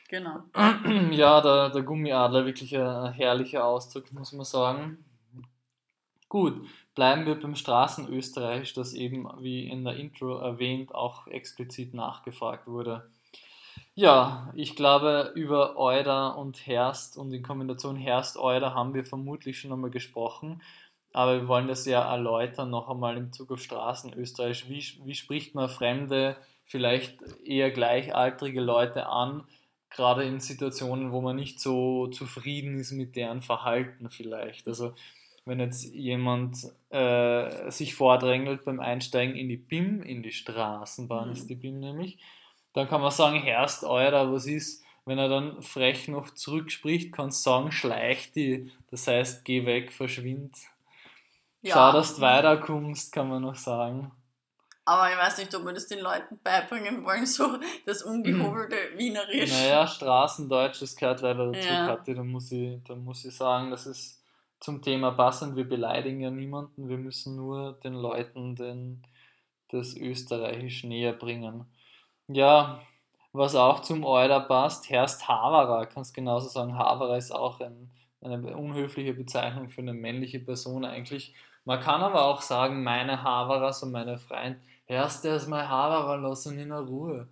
Genau. 0.10 0.44
Ja, 1.12 1.42
der, 1.42 1.70
der 1.70 1.84
Gummiadler, 1.84 2.46
wirklich 2.46 2.76
ein 2.78 3.14
herrlicher 3.14 3.66
Ausdruck, 3.66 4.12
muss 4.12 4.34
man 4.34 4.46
sagen. 4.46 5.06
Gut, 6.28 6.68
bleiben 6.96 7.26
wir 7.26 7.40
beim 7.40 7.56
Straßenösterreich, 7.56 8.74
das 8.74 8.94
eben, 8.94 9.28
wie 9.40 9.68
in 9.68 9.84
der 9.84 9.96
Intro 9.96 10.38
erwähnt, 10.38 10.94
auch 10.94 11.28
explizit 11.28 11.94
nachgefragt 11.94 12.68
wurde. 12.68 13.10
Ja, 13.96 14.52
ich 14.56 14.76
glaube, 14.76 15.32
über 15.36 15.78
Euder 15.78 16.38
und 16.38 16.66
Herst 16.68 17.18
und 17.18 17.34
in 17.34 17.44
Kombination 17.44 17.96
Herst-Euder 17.96 18.74
haben 18.74 18.94
wir 18.94 19.04
vermutlich 19.04 19.60
schon 19.60 19.74
einmal 19.74 19.90
gesprochen. 19.90 20.62
Aber 21.12 21.42
wir 21.42 21.48
wollen 21.48 21.68
das 21.68 21.86
ja 21.86 22.10
erläutern 22.10 22.70
noch 22.70 22.90
einmal 22.90 23.18
im 23.18 23.34
Zug 23.34 23.52
auf 23.52 23.62
Straßenösterreich. 23.62 24.70
Wie, 24.70 24.84
wie 25.06 25.16
spricht 25.16 25.56
man 25.56 25.68
fremde, 25.68 26.38
vielleicht 26.70 27.18
eher 27.44 27.72
gleichaltrige 27.72 28.62
Leute 28.62 29.08
an, 29.08 29.44
gerade 29.90 30.24
in 30.24 30.40
Situationen, 30.40 31.12
wo 31.12 31.20
man 31.20 31.36
nicht 31.36 31.60
so 31.60 32.08
zufrieden 32.08 32.80
ist 32.80 32.92
mit 32.92 33.16
deren 33.16 33.42
Verhalten 33.42 34.10
vielleicht. 34.10 34.68
Also 34.68 34.94
wenn 35.46 35.60
jetzt 35.60 35.84
jemand 35.96 36.58
äh, 36.92 37.72
sich 37.72 37.96
vordrängelt 37.96 38.66
beim 38.66 38.80
Einsteigen 38.80 39.36
in 39.36 39.50
die 39.50 39.58
BIM, 39.58 40.04
in 40.04 40.22
die 40.22 40.32
Straßenbahn 40.32 41.30
mhm. 41.30 41.34
ist 41.34 41.50
die 41.50 41.56
BIM 41.56 41.80
nämlich, 41.80 42.20
dann 42.74 42.88
kann 42.88 43.02
man 43.02 43.12
sagen, 43.12 43.42
Herrst 43.42 43.84
eurer, 43.84 44.32
was 44.32 44.46
ist, 44.46 44.84
wenn 45.06 45.18
er 45.18 45.28
dann 45.28 45.64
frech 45.64 46.08
noch 46.08 46.30
zurückspricht, 46.30 47.12
kannst 47.12 47.44
du 47.44 47.50
sagen, 47.50 47.72
schleich 47.72 48.32
die, 48.32 48.72
das 48.92 49.08
heißt, 49.08 49.44
geh 49.44 49.66
weg, 49.66 49.92
verschwind. 49.92 50.56
Ja. 51.64 51.74
Schau, 51.74 51.92
dass 51.94 52.16
du 52.16 52.22
weiterkommst, 52.22 53.12
kann 53.12 53.28
man 53.28 53.42
noch 53.42 53.56
sagen. 53.56 54.12
Aber 54.90 55.12
ich 55.12 55.18
weiß 55.20 55.38
nicht, 55.38 55.54
ob 55.54 55.66
wir 55.66 55.74
das 55.74 55.86
den 55.86 56.00
Leuten 56.00 56.40
beibringen 56.44 57.06
wollen, 57.06 57.24
so 57.24 57.60
das 57.86 58.02
ungehobelte 58.02 58.76
Wienerisch. 58.96 59.52
Naja, 59.52 59.86
Straßendeutsch, 59.86 60.82
das 60.82 60.96
gehört 60.96 61.22
leider 61.22 61.52
dazu, 61.52 61.68
ja. 61.68 61.86
Kathi. 61.86 62.16
Da 62.16 62.24
muss, 62.24 62.52
ich, 62.52 62.84
da 62.86 62.96
muss 62.96 63.24
ich 63.24 63.36
sagen, 63.36 63.70
das 63.70 63.86
ist 63.86 64.24
zum 64.60 64.82
Thema 64.82 65.12
passend. 65.12 65.56
Wir 65.56 65.70
beleidigen 65.70 66.22
ja 66.22 66.32
niemanden, 66.32 66.90
wir 66.90 66.98
müssen 66.98 67.36
nur 67.36 67.74
den 67.84 67.94
Leuten 67.94 68.56
den, 68.56 69.04
das 69.70 69.96
Österreichisch 69.96 70.84
näher 70.86 71.14
bringen. 71.14 71.68
Ja, 72.28 72.82
was 73.32 73.54
auch 73.54 73.82
zum 73.82 74.04
Euler 74.04 74.40
passt, 74.40 74.90
Herst 74.90 75.28
Haverer, 75.28 75.86
kannst 75.86 76.16
genauso 76.16 76.50
sagen, 76.50 76.80
Haverer 76.80 77.16
ist 77.16 77.30
auch 77.30 77.60
ein, 77.60 77.92
eine 78.22 78.58
unhöfliche 78.58 79.14
Bezeichnung 79.14 79.70
für 79.70 79.82
eine 79.82 79.94
männliche 79.94 80.40
Person 80.40 80.84
eigentlich. 80.84 81.36
Man 81.64 81.80
kann 81.80 82.02
aber 82.02 82.26
auch 82.26 82.42
sagen, 82.42 82.82
meine 82.82 83.22
Haverer, 83.22 83.72
so 83.72 83.86
meine 83.86 84.18
Erst 84.90 85.24
erstmal 85.24 85.70
Haberer 85.70 86.18
lassen 86.18 86.58
in 86.58 86.70
der 86.70 86.80
Ruhe. 86.80 87.28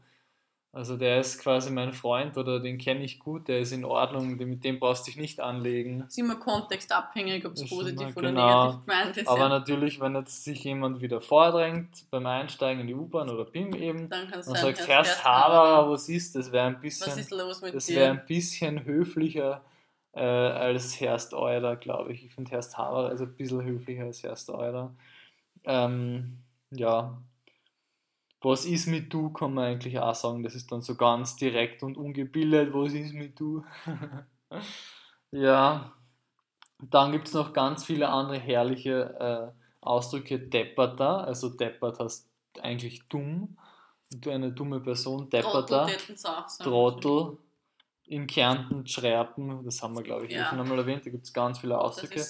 Also 0.72 0.96
der 0.96 1.20
ist 1.20 1.40
quasi 1.40 1.72
mein 1.72 1.92
Freund 1.92 2.38
oder 2.38 2.60
den 2.60 2.78
kenne 2.78 3.04
ich 3.04 3.18
gut, 3.18 3.48
der 3.48 3.62
ist 3.62 3.72
in 3.72 3.84
Ordnung, 3.84 4.36
mit 4.36 4.64
dem 4.64 4.80
brauchst 4.80 5.08
du 5.08 5.12
dich 5.12 5.20
nicht 5.20 5.40
anlegen. 5.40 6.04
ist 6.08 6.20
immer 6.20 6.36
kontextabhängig, 6.36 7.48
ob 7.48 7.54
es 7.54 7.68
positiv 7.68 8.16
oder 8.16 8.30
genau. 8.30 8.66
negativ 8.66 8.86
gemeint 8.86 9.18
ist. 9.18 9.28
Aber 9.28 9.40
ja. 9.40 9.50
natürlich, 9.50 10.00
wenn 10.00 10.14
jetzt 10.14 10.44
sich 10.44 10.64
jemand 10.66 11.02
wieder 11.02 11.20
vordrängt 11.20 12.06
beim 12.12 12.28
Einsteigen 12.28 12.82
in 12.82 12.88
die 12.88 12.94
U-Bahn 12.94 13.28
oder 13.28 13.46
BIM 13.46 13.74
eben 13.74 14.08
dann 14.08 14.32
und 14.32 14.44
sagt, 14.44 14.88
Herr 14.88 15.04
Haberer, 15.04 15.90
was 15.90 16.10
ist 16.10 16.36
das? 16.36 16.52
Wäre 16.52 16.68
ein 16.68 16.80
bisschen, 16.80 17.08
was 17.08 17.18
ist 17.18 17.32
los 17.32 17.62
mit 17.64 17.74
das 17.74 17.90
wäre 17.90 18.12
ein 18.12 18.26
bisschen 18.28 18.86
höflicher 18.86 19.64
äh, 20.12 20.22
als 20.22 21.00
Herst 21.00 21.34
Euler, 21.34 21.76
glaube 21.76 22.14
ich. 22.14 22.24
Ich 22.24 22.36
finde 22.36 22.52
Herst 22.52 22.78
Haberer 22.78 23.10
also 23.10 23.24
ein 23.24 23.34
bisschen 23.34 23.64
höflicher 23.64 24.04
als 24.04 24.22
Herst 24.22 24.52
Euler. 24.52 24.94
Ähm, 25.64 26.38
ja, 26.70 27.18
was 28.42 28.66
ist 28.66 28.88
mit 28.88 29.12
du, 29.12 29.32
kann 29.32 29.54
man 29.54 29.66
eigentlich 29.66 30.00
auch 30.00 30.16
sagen. 30.16 30.44
Das 30.44 30.56
ist 30.56 30.72
dann 30.72 30.82
so 30.82 30.96
ganz 30.96 31.36
direkt 31.36 31.84
und 31.84 31.98
ungebildet, 31.98 32.74
was 32.74 32.94
ist 32.94 33.14
mit 33.14 33.40
du? 33.40 33.64
ja, 35.32 35.94
dann 36.80 37.12
gibt 37.12 37.28
es 37.28 37.34
noch 37.34 37.54
ganz 37.54 37.84
viele 37.84 38.10
andere 38.10 38.38
herrliche 38.38 39.54
äh, 39.54 39.62
Ausdrücke. 39.82 40.40
Depperter, 40.40 41.26
also 41.26 41.50
deppert 41.50 42.00
heißt 42.00 42.30
eigentlich 42.62 43.08
dumm. 43.10 43.58
Du 44.10 44.30
eine 44.30 44.54
dumme 44.54 44.80
Person, 44.80 45.30
depperter, 45.30 45.90
Trottel, 46.60 47.38
in 48.08 48.26
Kärnten 48.26 48.88
Schreiben, 48.88 49.64
das 49.66 49.84
haben 49.84 49.96
wir 49.96 50.02
glaube 50.02 50.26
ich 50.26 50.32
ja. 50.32 50.46
schon 50.46 50.60
einmal 50.60 50.80
erwähnt, 50.80 51.06
da 51.06 51.10
gibt 51.10 51.26
es 51.26 51.34
ganz 51.34 51.60
viele 51.60 51.78
Ausdrücke. 51.80 52.22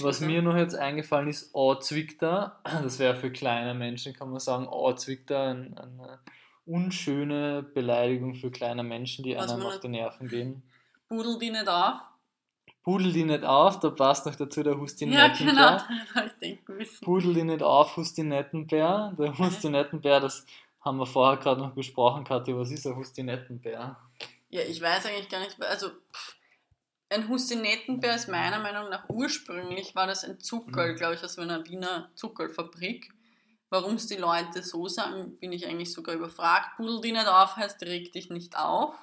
Was 0.00 0.20
mir 0.20 0.40
noch 0.40 0.56
jetzt 0.56 0.76
eingefallen 0.76 1.28
ist, 1.28 1.50
Ozwickter, 1.52 2.60
das 2.64 2.98
wäre 2.98 3.16
für 3.16 3.32
kleine 3.32 3.74
Menschen, 3.74 4.12
kann 4.12 4.30
man 4.30 4.38
sagen, 4.38 4.68
Ozwickter, 4.68 5.48
ein, 5.48 5.76
eine 5.76 6.20
unschöne 6.64 7.62
Beleidigung 7.62 8.34
für 8.34 8.50
kleine 8.50 8.84
Menschen, 8.84 9.24
die 9.24 9.36
Was 9.36 9.52
einem 9.52 9.62
auf 9.62 9.80
die 9.80 9.88
Nerven 9.88 10.28
gehen. 10.28 10.62
Pudel 11.08 11.38
die 11.38 11.50
nicht 11.50 11.68
auf? 11.68 11.94
Pudel 12.84 13.12
die 13.12 13.24
nicht 13.24 13.44
auf, 13.44 13.80
da 13.80 13.90
passt 13.90 14.26
noch 14.26 14.36
dazu 14.36 14.62
der 14.62 14.78
Hustinettenbär. 14.78 15.46
Ja, 15.46 15.52
genau, 15.52 15.70
das 16.04 16.14
habe 16.14 16.26
ich 16.26 16.32
denken 16.34 16.76
müssen. 16.76 17.04
Pudel 17.04 17.34
die 17.34 17.42
nicht 17.42 17.62
auf, 17.62 17.96
Hustinettenbär. 17.96 19.12
Der 19.18 19.36
Hustinettenbär, 19.36 20.20
das 20.20 20.46
haben 20.80 20.98
wir 20.98 21.06
vorher 21.06 21.36
gerade 21.36 21.60
noch 21.60 21.72
besprochen, 21.72 22.22
Kathi, 22.22 22.56
was 22.56 22.70
ist 22.70 22.86
ein 22.86 22.94
Hustinettenbär? 22.94 23.96
Ja, 24.48 24.62
ich 24.62 24.80
weiß 24.80 25.06
eigentlich 25.06 25.28
gar 25.28 25.40
nicht, 25.40 25.60
also 25.62 25.90
pff, 25.90 26.36
ein 27.08 27.28
Hustinettenbär 27.28 28.16
ist 28.16 28.28
meiner 28.28 28.58
Meinung 28.58 28.90
nach 28.90 29.08
ursprünglich 29.08 29.94
war 29.94 30.06
das 30.06 30.24
ein 30.24 30.40
Zuckerl, 30.40 30.92
mhm. 30.92 30.96
glaube 30.96 31.14
ich, 31.14 31.22
aus 31.22 31.38
einer 31.38 31.64
Wiener 31.66 32.10
Zuckerlfabrik. 32.14 33.12
Warum 33.68 33.94
es 33.94 34.06
die 34.06 34.16
Leute 34.16 34.62
so 34.62 34.88
sagen, 34.88 35.38
bin 35.38 35.52
ich 35.52 35.66
eigentlich 35.66 35.92
sogar 35.92 36.14
überfragt. 36.14 36.76
Pudel 36.76 37.00
die 37.00 37.12
nicht 37.12 37.26
auf 37.26 37.56
heißt, 37.56 37.82
reg 37.82 38.12
dich 38.12 38.30
nicht 38.30 38.56
auf. 38.56 38.94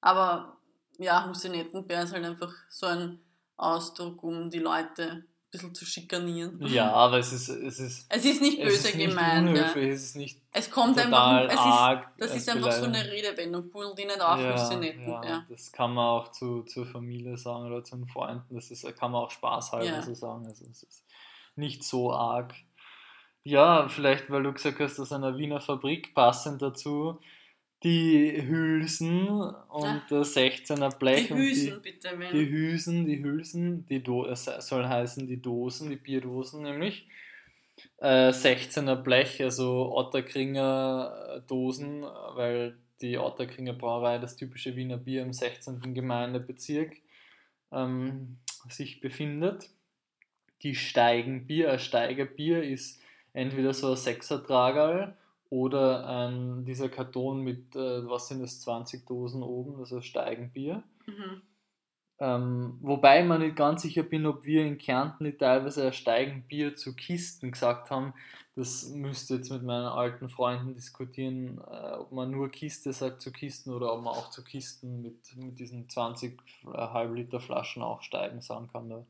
Aber 0.00 0.58
ja, 0.98 1.26
Hustinettenbär 1.28 2.02
ist 2.02 2.12
halt 2.12 2.24
einfach 2.24 2.52
so 2.68 2.86
ein 2.86 3.20
Ausdruck, 3.56 4.22
um 4.22 4.50
die 4.50 4.58
Leute 4.58 5.26
bisschen 5.56 5.74
zu 5.74 5.84
schikanieren. 5.84 6.64
Ja, 6.66 6.92
aber 6.92 7.18
es 7.18 7.32
ist. 7.32 7.48
Es 7.48 7.78
ist, 7.78 8.06
es 8.08 8.24
ist 8.24 8.42
nicht 8.42 8.62
böse 8.62 8.92
gemeint. 8.92 9.56
Es 9.56 10.02
ist 10.02 10.16
nicht. 10.16 10.40
Es 10.52 10.70
kommt 10.70 10.98
einfach. 10.98 11.44
Es 11.44 11.52
ist, 11.52 12.08
das 12.18 12.36
ist 12.36 12.48
einfach 12.48 12.72
so 12.72 12.84
eine 12.84 13.04
Redewendung. 13.04 13.70
Pull 13.70 13.94
die 13.96 14.04
nicht 14.04 14.20
auf, 14.20 14.40
ja, 14.40 14.56
sie 14.58 14.76
nicht. 14.76 14.98
Ja, 14.98 15.24
ja, 15.24 15.46
Das 15.48 15.72
kann 15.72 15.94
man 15.94 16.04
auch 16.04 16.30
zu, 16.30 16.62
zur 16.62 16.86
Familie 16.86 17.36
sagen 17.36 17.66
oder 17.66 17.82
zu 17.82 17.96
den 17.96 18.06
Freunden. 18.06 18.54
Das 18.54 18.70
ist, 18.70 18.84
kann 18.96 19.10
man 19.10 19.22
auch 19.22 19.30
Spaß 19.30 19.72
halber 19.72 19.86
ja. 19.86 20.02
so 20.02 20.14
sagen. 20.14 20.46
Also 20.46 20.64
es 20.70 20.82
ist 20.82 21.04
nicht 21.56 21.84
so 21.84 22.12
arg. 22.12 22.54
Ja, 23.42 23.88
vielleicht, 23.88 24.30
weil 24.30 24.42
du 24.42 24.52
gesagt 24.52 24.80
hast, 24.80 24.98
aus 24.98 25.12
einer 25.12 25.38
Wiener 25.38 25.60
Fabrik 25.60 26.14
passend 26.14 26.62
dazu 26.62 27.20
die 27.86 28.42
Hülsen 28.48 29.28
und 29.28 30.02
der 30.10 30.22
16er 30.22 30.98
Blech. 30.98 31.28
Die 31.28 31.34
Hülsen, 31.34 31.74
die, 31.74 31.92
bitte, 31.92 32.18
wenn. 32.18 32.32
Die 32.32 32.50
Hülsen, 32.50 33.06
die 33.06 33.22
Hülsen, 33.22 33.86
die 33.86 34.02
Do 34.02 34.26
es 34.26 34.44
soll 34.44 34.88
heißen 34.88 35.28
die 35.28 35.40
Dosen, 35.40 35.90
die 35.90 35.96
Bierdosen 35.96 36.64
nämlich. 36.64 37.06
Äh, 37.98 38.30
16er 38.30 38.96
Blech, 38.96 39.40
also 39.40 39.94
Otterkringer 39.94 41.44
Dosen, 41.46 42.02
weil 42.34 42.76
die 43.00 43.18
Otterkringer 43.18 43.74
Brauerei, 43.74 44.18
das 44.18 44.34
typische 44.34 44.74
Wiener 44.74 44.96
Bier 44.96 45.22
im 45.22 45.32
16. 45.32 45.94
Gemeindebezirk, 45.94 46.96
ähm, 47.70 48.38
sich 48.68 49.00
befindet. 49.00 49.70
Die 50.62 50.74
Steigenbier, 50.74 51.70
ein 51.70 51.78
Steigerbier 51.78 52.64
ist 52.64 53.00
entweder 53.32 53.72
so 53.72 53.90
ein 53.90 53.96
Sechsertragerl 53.96 55.16
oder 55.50 56.28
ähm, 56.28 56.64
dieser 56.64 56.88
Karton 56.88 57.42
mit, 57.42 57.76
äh, 57.76 58.08
was 58.08 58.28
sind 58.28 58.42
das, 58.42 58.60
20 58.60 59.06
Dosen 59.06 59.42
oben, 59.42 59.78
also 59.78 60.00
Steigenbier. 60.00 60.82
Mhm. 61.06 61.42
Ähm, 62.18 62.78
wobei 62.80 63.20
ich 63.20 63.28
mir 63.28 63.38
nicht 63.38 63.56
ganz 63.56 63.82
sicher 63.82 64.02
bin, 64.02 64.24
ob 64.24 64.44
wir 64.44 64.64
in 64.64 64.78
Kärnten 64.78 65.24
nicht 65.24 65.38
teilweise 65.38 65.92
Steigenbier 65.92 66.74
zu 66.74 66.96
Kisten 66.96 67.52
gesagt 67.52 67.90
haben. 67.90 68.14
Das 68.54 68.88
müsste 68.88 69.34
jetzt 69.34 69.50
mit 69.50 69.62
meinen 69.62 69.84
alten 69.84 70.30
Freunden 70.30 70.74
diskutieren, 70.74 71.58
äh, 71.58 71.92
ob 71.92 72.12
man 72.12 72.30
nur 72.30 72.48
Kiste 72.48 72.94
sagt 72.94 73.20
zu 73.20 73.30
Kisten 73.32 73.70
oder 73.70 73.92
ob 73.92 74.02
man 74.02 74.14
auch 74.14 74.30
zu 74.30 74.42
Kisten 74.42 75.02
mit, 75.02 75.36
mit 75.36 75.58
diesen 75.58 75.90
20 75.90 76.40
äh, 76.64 76.68
halb 76.72 77.14
Liter 77.14 77.38
Flaschen 77.38 77.82
auch 77.82 78.00
steigen 78.00 78.40
sagen 78.40 78.68
kann. 78.72 78.88
Da 78.88 79.04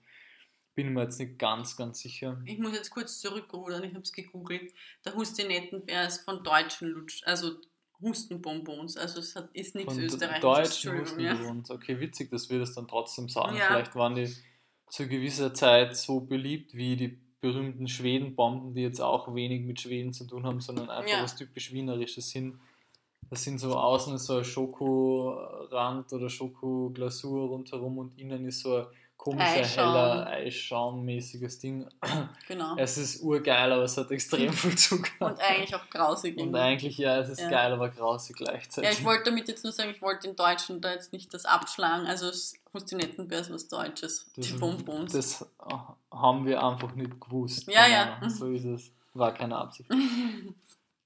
bin 0.76 0.92
mir 0.92 1.02
jetzt 1.02 1.18
nicht 1.18 1.38
ganz, 1.38 1.76
ganz 1.76 2.00
sicher. 2.00 2.40
Ich 2.44 2.58
muss 2.58 2.74
jetzt 2.74 2.90
kurz 2.90 3.18
zurückrudern, 3.18 3.82
ich 3.82 3.94
habe 3.94 4.02
es 4.02 4.12
gegoogelt. 4.12 4.72
Der 5.04 5.14
Hustinettenbär 5.14 6.06
ist 6.06 6.18
von 6.24 6.44
deutschen 6.44 6.88
Lutsch, 6.88 7.22
also 7.24 7.56
Hustenbonbons, 8.00 8.98
also 8.98 9.20
es 9.20 9.34
hat, 9.34 9.48
ist 9.54 9.74
nichts 9.74 9.96
österreichisches. 9.96 10.42
Deutschen 10.42 11.00
Hustenbonbons, 11.00 11.68
ja. 11.70 11.74
okay, 11.74 11.98
witzig, 11.98 12.30
dass 12.30 12.50
wir 12.50 12.58
das 12.58 12.74
dann 12.74 12.86
trotzdem 12.86 13.28
sagen. 13.28 13.56
Ja. 13.56 13.68
Vielleicht 13.68 13.96
waren 13.96 14.14
die 14.14 14.30
zu 14.88 15.08
gewisser 15.08 15.54
Zeit 15.54 15.96
so 15.96 16.20
beliebt 16.20 16.74
wie 16.74 16.96
die 16.96 17.18
berühmten 17.40 17.88
Schwedenbomben, 17.88 18.74
die 18.74 18.82
jetzt 18.82 19.00
auch 19.00 19.34
wenig 19.34 19.62
mit 19.62 19.80
Schweden 19.80 20.12
zu 20.12 20.26
tun 20.26 20.44
haben, 20.44 20.60
sondern 20.60 20.90
einfach 20.90 21.10
Ja. 21.10 21.22
was 21.22 21.36
typisch 21.36 21.72
Wienerisches 21.72 22.30
sind. 22.30 22.60
Das 23.30 23.42
sind 23.42 23.58
so 23.58 23.74
außen 23.74 24.18
so 24.18 24.38
ein 24.38 24.44
Schokorand 24.44 26.12
oder 26.12 26.28
Schokoglasur 26.28 27.48
rundherum 27.48 27.98
und 27.98 28.18
innen 28.18 28.46
ist 28.46 28.60
so 28.60 28.76
ein 28.76 28.86
komischer, 29.30 29.44
Eischaum. 29.60 29.84
heller, 29.94 30.26
Eisschaummäßiges 30.28 31.58
Ding. 31.58 31.86
Genau. 32.48 32.76
Es 32.76 32.96
ist 32.98 33.22
urgeil, 33.22 33.72
aber 33.72 33.82
es 33.82 33.96
hat 33.96 34.10
extrem 34.10 34.52
viel 34.52 34.76
Zucker. 34.76 35.26
Und 35.26 35.40
eigentlich 35.40 35.74
auch 35.74 35.88
grausig. 35.90 36.36
Und 36.38 36.54
eigentlich, 36.54 36.96
ja, 36.98 37.18
es 37.18 37.28
ist 37.28 37.40
Ja. 37.40 37.50
geil, 37.50 37.72
aber 37.72 37.88
grausig 37.88 38.38
Ja, 38.40 38.46
gleichzeitig. 38.46 38.98
ich 39.00 39.04
wollte 39.04 39.24
damit 39.30 39.48
jetzt 39.48 39.64
nur 39.64 39.72
sagen, 39.72 39.90
ich 39.90 40.00
wollte 40.02 40.28
in 40.28 40.36
Deutschland 40.36 40.84
da 40.84 40.92
jetzt 40.92 41.12
nicht 41.12 41.32
das 41.34 41.44
abschlagen. 41.44 42.06
Also 42.06 42.28
es 42.28 42.54
Hustinettenbär 42.72 43.40
ist 43.40 43.52
was 43.52 43.68
Deutsches. 43.68 44.30
Das- 44.36 44.46
Die 44.46 44.52
Bonbons. 44.54 45.12
Das 45.12 45.42
äh, 45.42 45.74
haben 46.12 46.46
wir 46.46 46.62
einfach 46.62 46.94
nicht 46.94 47.20
gewusst. 47.20 47.66
Ja, 47.68 47.86
ja. 47.86 48.16
Genau, 48.20 48.28
So 48.32 48.46
ist 48.50 48.64
es. 48.64 48.90
War 49.14 49.32
keine 49.32 49.56
Absicht. 49.56 49.88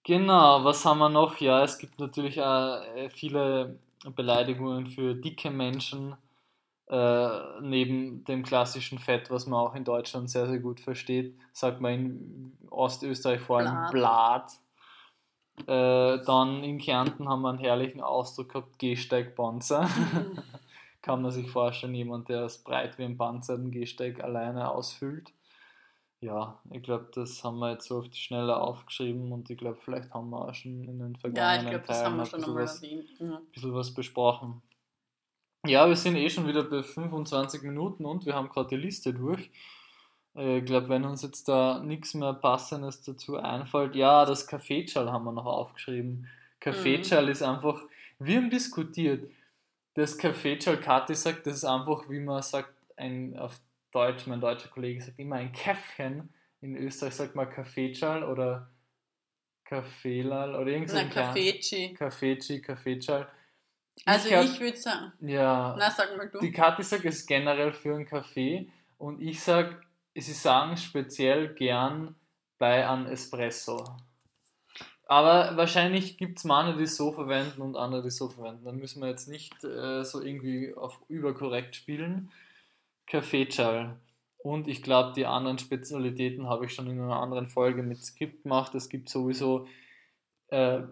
genau, 0.04 0.64
was 0.64 0.84
haben 0.84 0.98
wir 0.98 1.08
noch? 1.08 1.36
Ja, 1.38 1.62
es 1.64 1.78
gibt 1.78 1.98
natürlich 2.00 2.40
auch 2.42 2.82
äh, 2.96 3.08
viele 3.10 3.78
Beleidigungen 4.16 4.86
für 4.88 5.14
dicke 5.14 5.50
Menschen. 5.50 6.14
Äh, 6.90 7.60
neben 7.60 8.24
dem 8.24 8.42
klassischen 8.42 8.98
Fett, 8.98 9.30
was 9.30 9.46
man 9.46 9.60
auch 9.60 9.76
in 9.76 9.84
Deutschland 9.84 10.28
sehr, 10.28 10.48
sehr 10.48 10.58
gut 10.58 10.80
versteht, 10.80 11.38
sagt 11.52 11.80
man 11.80 11.92
in 11.92 12.58
Ostösterreich 12.68 13.40
vor 13.40 13.58
allem 13.58 13.92
Blatt. 13.92 14.50
Äh, 15.68 16.24
dann 16.24 16.64
in 16.64 16.78
Kärnten 16.78 17.28
haben 17.28 17.42
wir 17.42 17.50
einen 17.50 17.58
herrlichen 17.58 18.00
Ausdruck 18.00 18.48
gehabt, 18.48 18.78
Gehsteigpanzer. 18.80 19.88
Kann 21.02 21.22
man 21.22 21.30
sich 21.30 21.48
vorstellen, 21.48 21.94
jemand, 21.94 22.28
der 22.28 22.42
es 22.42 22.58
breit 22.58 22.98
wie 22.98 23.04
ein 23.04 23.16
Panzer 23.16 23.56
den 23.56 23.70
Gehsteig 23.70 24.24
alleine 24.24 24.68
ausfüllt. 24.68 25.32
Ja, 26.18 26.60
ich 26.72 26.82
glaube, 26.82 27.08
das 27.14 27.44
haben 27.44 27.58
wir 27.60 27.70
jetzt 27.70 27.86
so 27.86 27.98
auf 27.98 28.08
die 28.08 28.18
Schnelle 28.18 28.56
aufgeschrieben 28.56 29.30
und 29.30 29.48
ich 29.48 29.56
glaube, 29.56 29.78
vielleicht 29.80 30.12
haben 30.12 30.30
wir 30.30 30.48
auch 30.48 30.54
schon 30.54 30.84
in 30.84 30.98
den 30.98 31.14
ja, 31.14 31.20
vergangenen 31.20 31.66
ich 31.66 31.70
glaube, 31.70 31.86
das 31.86 31.98
Teilen 31.98 32.06
haben 32.06 32.16
wir 32.16 32.22
ein 32.22 32.26
schon 32.26 32.54
bisschen 32.54 32.56
was. 32.56 33.30
Ja. 33.30 33.40
bisschen 33.52 33.74
was 33.74 33.94
besprochen. 33.94 34.62
Ja, 35.66 35.86
wir 35.88 35.96
sind 35.96 36.16
eh 36.16 36.30
schon 36.30 36.46
wieder 36.48 36.64
bei 36.64 36.82
25 36.82 37.62
Minuten 37.62 38.06
und 38.06 38.24
wir 38.24 38.34
haben 38.34 38.48
gerade 38.48 38.68
die 38.70 38.76
Liste 38.76 39.12
durch. 39.12 39.50
Äh, 40.34 40.58
Ich 40.58 40.64
glaube, 40.64 40.88
wenn 40.88 41.04
uns 41.04 41.22
jetzt 41.22 41.48
da 41.48 41.80
nichts 41.80 42.14
mehr 42.14 42.32
Passendes 42.32 43.02
dazu 43.02 43.36
einfällt, 43.36 43.94
ja, 43.94 44.24
das 44.24 44.46
Kaffeeschal 44.46 45.10
haben 45.12 45.24
wir 45.24 45.32
noch 45.32 45.44
aufgeschrieben. 45.46 46.26
Kaffeeschal 46.60 47.28
ist 47.28 47.42
einfach, 47.42 47.82
wir 48.18 48.36
haben 48.38 48.50
diskutiert, 48.50 49.30
das 49.94 50.16
Kaffeeschal, 50.16 50.78
Kathi 50.80 51.14
sagt, 51.14 51.46
das 51.46 51.56
ist 51.56 51.64
einfach, 51.64 52.08
wie 52.08 52.20
man 52.20 52.42
sagt, 52.42 52.72
ein, 52.96 53.36
auf 53.38 53.58
Deutsch, 53.92 54.26
mein 54.26 54.40
deutscher 54.40 54.68
Kollege 54.68 55.02
sagt 55.02 55.18
immer 55.18 55.36
ein 55.36 55.52
Käffchen. 55.52 56.28
In 56.62 56.76
Österreich 56.76 57.14
sagt 57.14 57.34
man 57.34 57.50
Kaffeeschal 57.50 58.22
oder 58.22 58.68
Kaffeelal 59.64 60.54
oder 60.54 60.66
irgend 60.70 60.90
so 60.90 60.96
Na, 60.96 61.02
ein 61.02 61.10
Kern- 61.10 61.26
Kaffeeci. 61.34 61.94
Kaffeechi, 61.94 62.60
Kaffeeschal. 62.62 63.28
Also 64.06 64.30
hab- 64.30 64.44
ich 64.44 64.58
würde 64.60 64.76
sagen, 64.76 65.12
Ja, 65.20 65.76
na 65.78 65.90
sag 65.90 66.16
mal 66.16 66.28
du. 66.28 66.38
die 66.40 66.52
Kathi 66.52 66.82
sagt, 66.82 67.04
es 67.04 67.18
ist 67.20 67.26
generell 67.26 67.72
für 67.72 67.94
einen 67.94 68.06
Kaffee 68.06 68.70
und 68.98 69.20
ich 69.20 69.40
sage, 69.42 69.80
sie 70.14 70.32
sagen 70.32 70.76
speziell 70.76 71.54
gern 71.54 72.14
bei 72.58 72.88
einem 72.88 73.06
Espresso. 73.06 73.84
Aber 75.06 75.56
wahrscheinlich 75.56 76.18
gibt 76.18 76.38
es 76.38 76.44
manche, 76.44 76.76
die 76.78 76.84
es 76.84 76.96
so 76.96 77.10
verwenden 77.12 77.62
und 77.62 77.76
andere, 77.76 78.02
die 78.02 78.08
es 78.08 78.16
so 78.16 78.28
verwenden. 78.28 78.64
Dann 78.64 78.76
müssen 78.78 79.02
wir 79.02 79.08
jetzt 79.08 79.28
nicht 79.28 79.64
äh, 79.64 80.04
so 80.04 80.22
irgendwie 80.22 80.72
auf 80.74 81.00
überkorrekt 81.08 81.74
spielen. 81.74 82.30
Kaffeechal. 83.06 83.96
Und 84.38 84.68
ich 84.68 84.82
glaube, 84.82 85.12
die 85.14 85.26
anderen 85.26 85.58
Spezialitäten 85.58 86.48
habe 86.48 86.66
ich 86.66 86.74
schon 86.74 86.86
in 86.88 87.00
einer 87.00 87.20
anderen 87.20 87.48
Folge 87.48 87.82
mit 87.82 87.98
Skript 88.04 88.44
gemacht. 88.44 88.74
Es 88.74 88.88
gibt 88.88 89.08
sowieso 89.08 89.66
äh, 90.48 90.82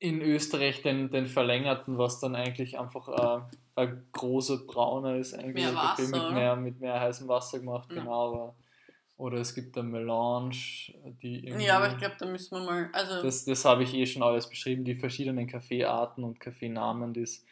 in 0.00 0.20
Österreich 0.22 0.82
den, 0.82 1.10
den 1.10 1.26
verlängerten, 1.26 1.98
was 1.98 2.20
dann 2.20 2.34
eigentlich 2.36 2.78
einfach 2.78 3.08
äh, 3.08 3.42
ein 3.74 4.06
großer 4.12 4.58
brauner 4.58 5.16
ist, 5.16 5.34
eigentlich 5.34 5.64
Mehr 5.64 5.74
Wasser, 5.74 6.02
mit 6.02 6.32
mehr, 6.32 6.56
mit 6.56 6.80
mehr 6.80 7.00
heißem 7.00 7.26
Wasser 7.28 7.58
gemacht, 7.58 7.88
Ja. 7.90 8.00
genau. 8.02 8.28
Aber, 8.28 8.54
oder 9.16 9.38
es 9.38 9.52
gibt 9.54 9.76
eine 9.76 9.88
Melange, 9.88 10.54
die 11.22 11.44
irgendwie. 11.44 11.66
Ja, 11.66 11.78
aber 11.78 11.90
ich 11.90 11.98
glaube, 11.98 12.14
da 12.18 12.26
müssen 12.26 12.56
wir 12.58 12.64
mal, 12.64 12.88
also 12.92 13.20
Das, 13.22 13.44
das 13.44 13.64
habe 13.64 13.82
ich 13.82 13.92
eh 13.94 14.06
schon 14.06 14.22
alles 14.22 14.48
beschrieben, 14.48 14.84
die 14.84 14.94
verschiedenen 14.94 15.48
Kaffeearten 15.48 16.22
und 16.22 16.38
Kaffeenamen, 16.38 17.12
die 17.12 17.22
es 17.22 17.44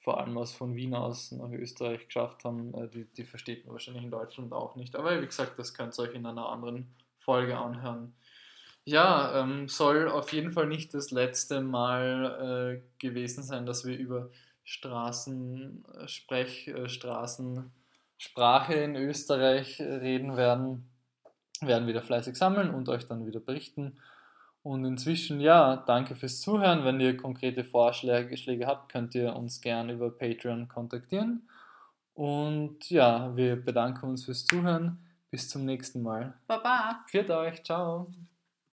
vor 0.00 0.18
allem 0.20 0.36
aus 0.36 0.52
von 0.52 0.74
Wien 0.74 0.94
aus 0.94 1.30
nach 1.32 1.50
Österreich 1.50 2.06
geschafft 2.06 2.44
haben, 2.44 2.74
äh, 2.74 2.88
die, 2.88 3.04
die 3.04 3.24
versteht 3.24 3.64
man 3.64 3.74
wahrscheinlich 3.74 4.02
in 4.02 4.10
Deutschland 4.10 4.52
auch 4.52 4.74
nicht. 4.74 4.96
Aber 4.96 5.20
wie 5.22 5.26
gesagt, 5.26 5.58
das 5.58 5.72
könnt 5.72 5.96
ihr 5.96 6.02
euch 6.02 6.14
in 6.14 6.26
einer 6.26 6.48
anderen 6.48 6.92
Folge 7.18 7.56
anhören. 7.56 8.12
Ja, 8.86 9.40
ähm, 9.40 9.68
soll 9.68 10.08
auf 10.08 10.32
jeden 10.32 10.52
Fall 10.52 10.66
nicht 10.66 10.92
das 10.92 11.10
letzte 11.10 11.62
Mal 11.62 12.82
äh, 12.82 12.82
gewesen 12.98 13.42
sein, 13.42 13.64
dass 13.64 13.86
wir 13.86 13.96
über 13.96 14.28
Straßen, 14.64 15.84
äh, 16.00 16.08
Sprech, 16.08 16.68
äh, 16.68 16.88
Straßensprache 16.88 18.74
in 18.74 18.96
Österreich 18.96 19.80
äh, 19.80 19.84
reden 19.84 20.36
werden. 20.36 20.90
Werden 21.60 21.86
wieder 21.86 22.02
fleißig 22.02 22.36
sammeln 22.36 22.70
und 22.70 22.88
euch 22.88 23.06
dann 23.06 23.26
wieder 23.26 23.40
berichten. 23.40 23.98
Und 24.62 24.84
inzwischen, 24.84 25.40
ja, 25.40 25.76
danke 25.76 26.14
fürs 26.14 26.40
Zuhören. 26.40 26.84
Wenn 26.84 27.00
ihr 27.00 27.16
konkrete 27.16 27.64
Vorschläge 27.64 28.36
Schläge 28.36 28.66
habt, 28.66 28.90
könnt 28.90 29.14
ihr 29.14 29.36
uns 29.36 29.60
gerne 29.60 29.92
über 29.92 30.10
Patreon 30.10 30.68
kontaktieren. 30.68 31.48
Und 32.14 32.90
ja, 32.90 33.36
wir 33.36 33.56
bedanken 33.56 34.06
uns 34.06 34.24
fürs 34.24 34.44
Zuhören. 34.46 34.98
Bis 35.30 35.48
zum 35.48 35.64
nächsten 35.64 36.02
Mal. 36.02 36.34
Baba. 36.46 37.04
Pfiat 37.08 37.30
euch, 37.30 37.62
ciao. 37.62 38.10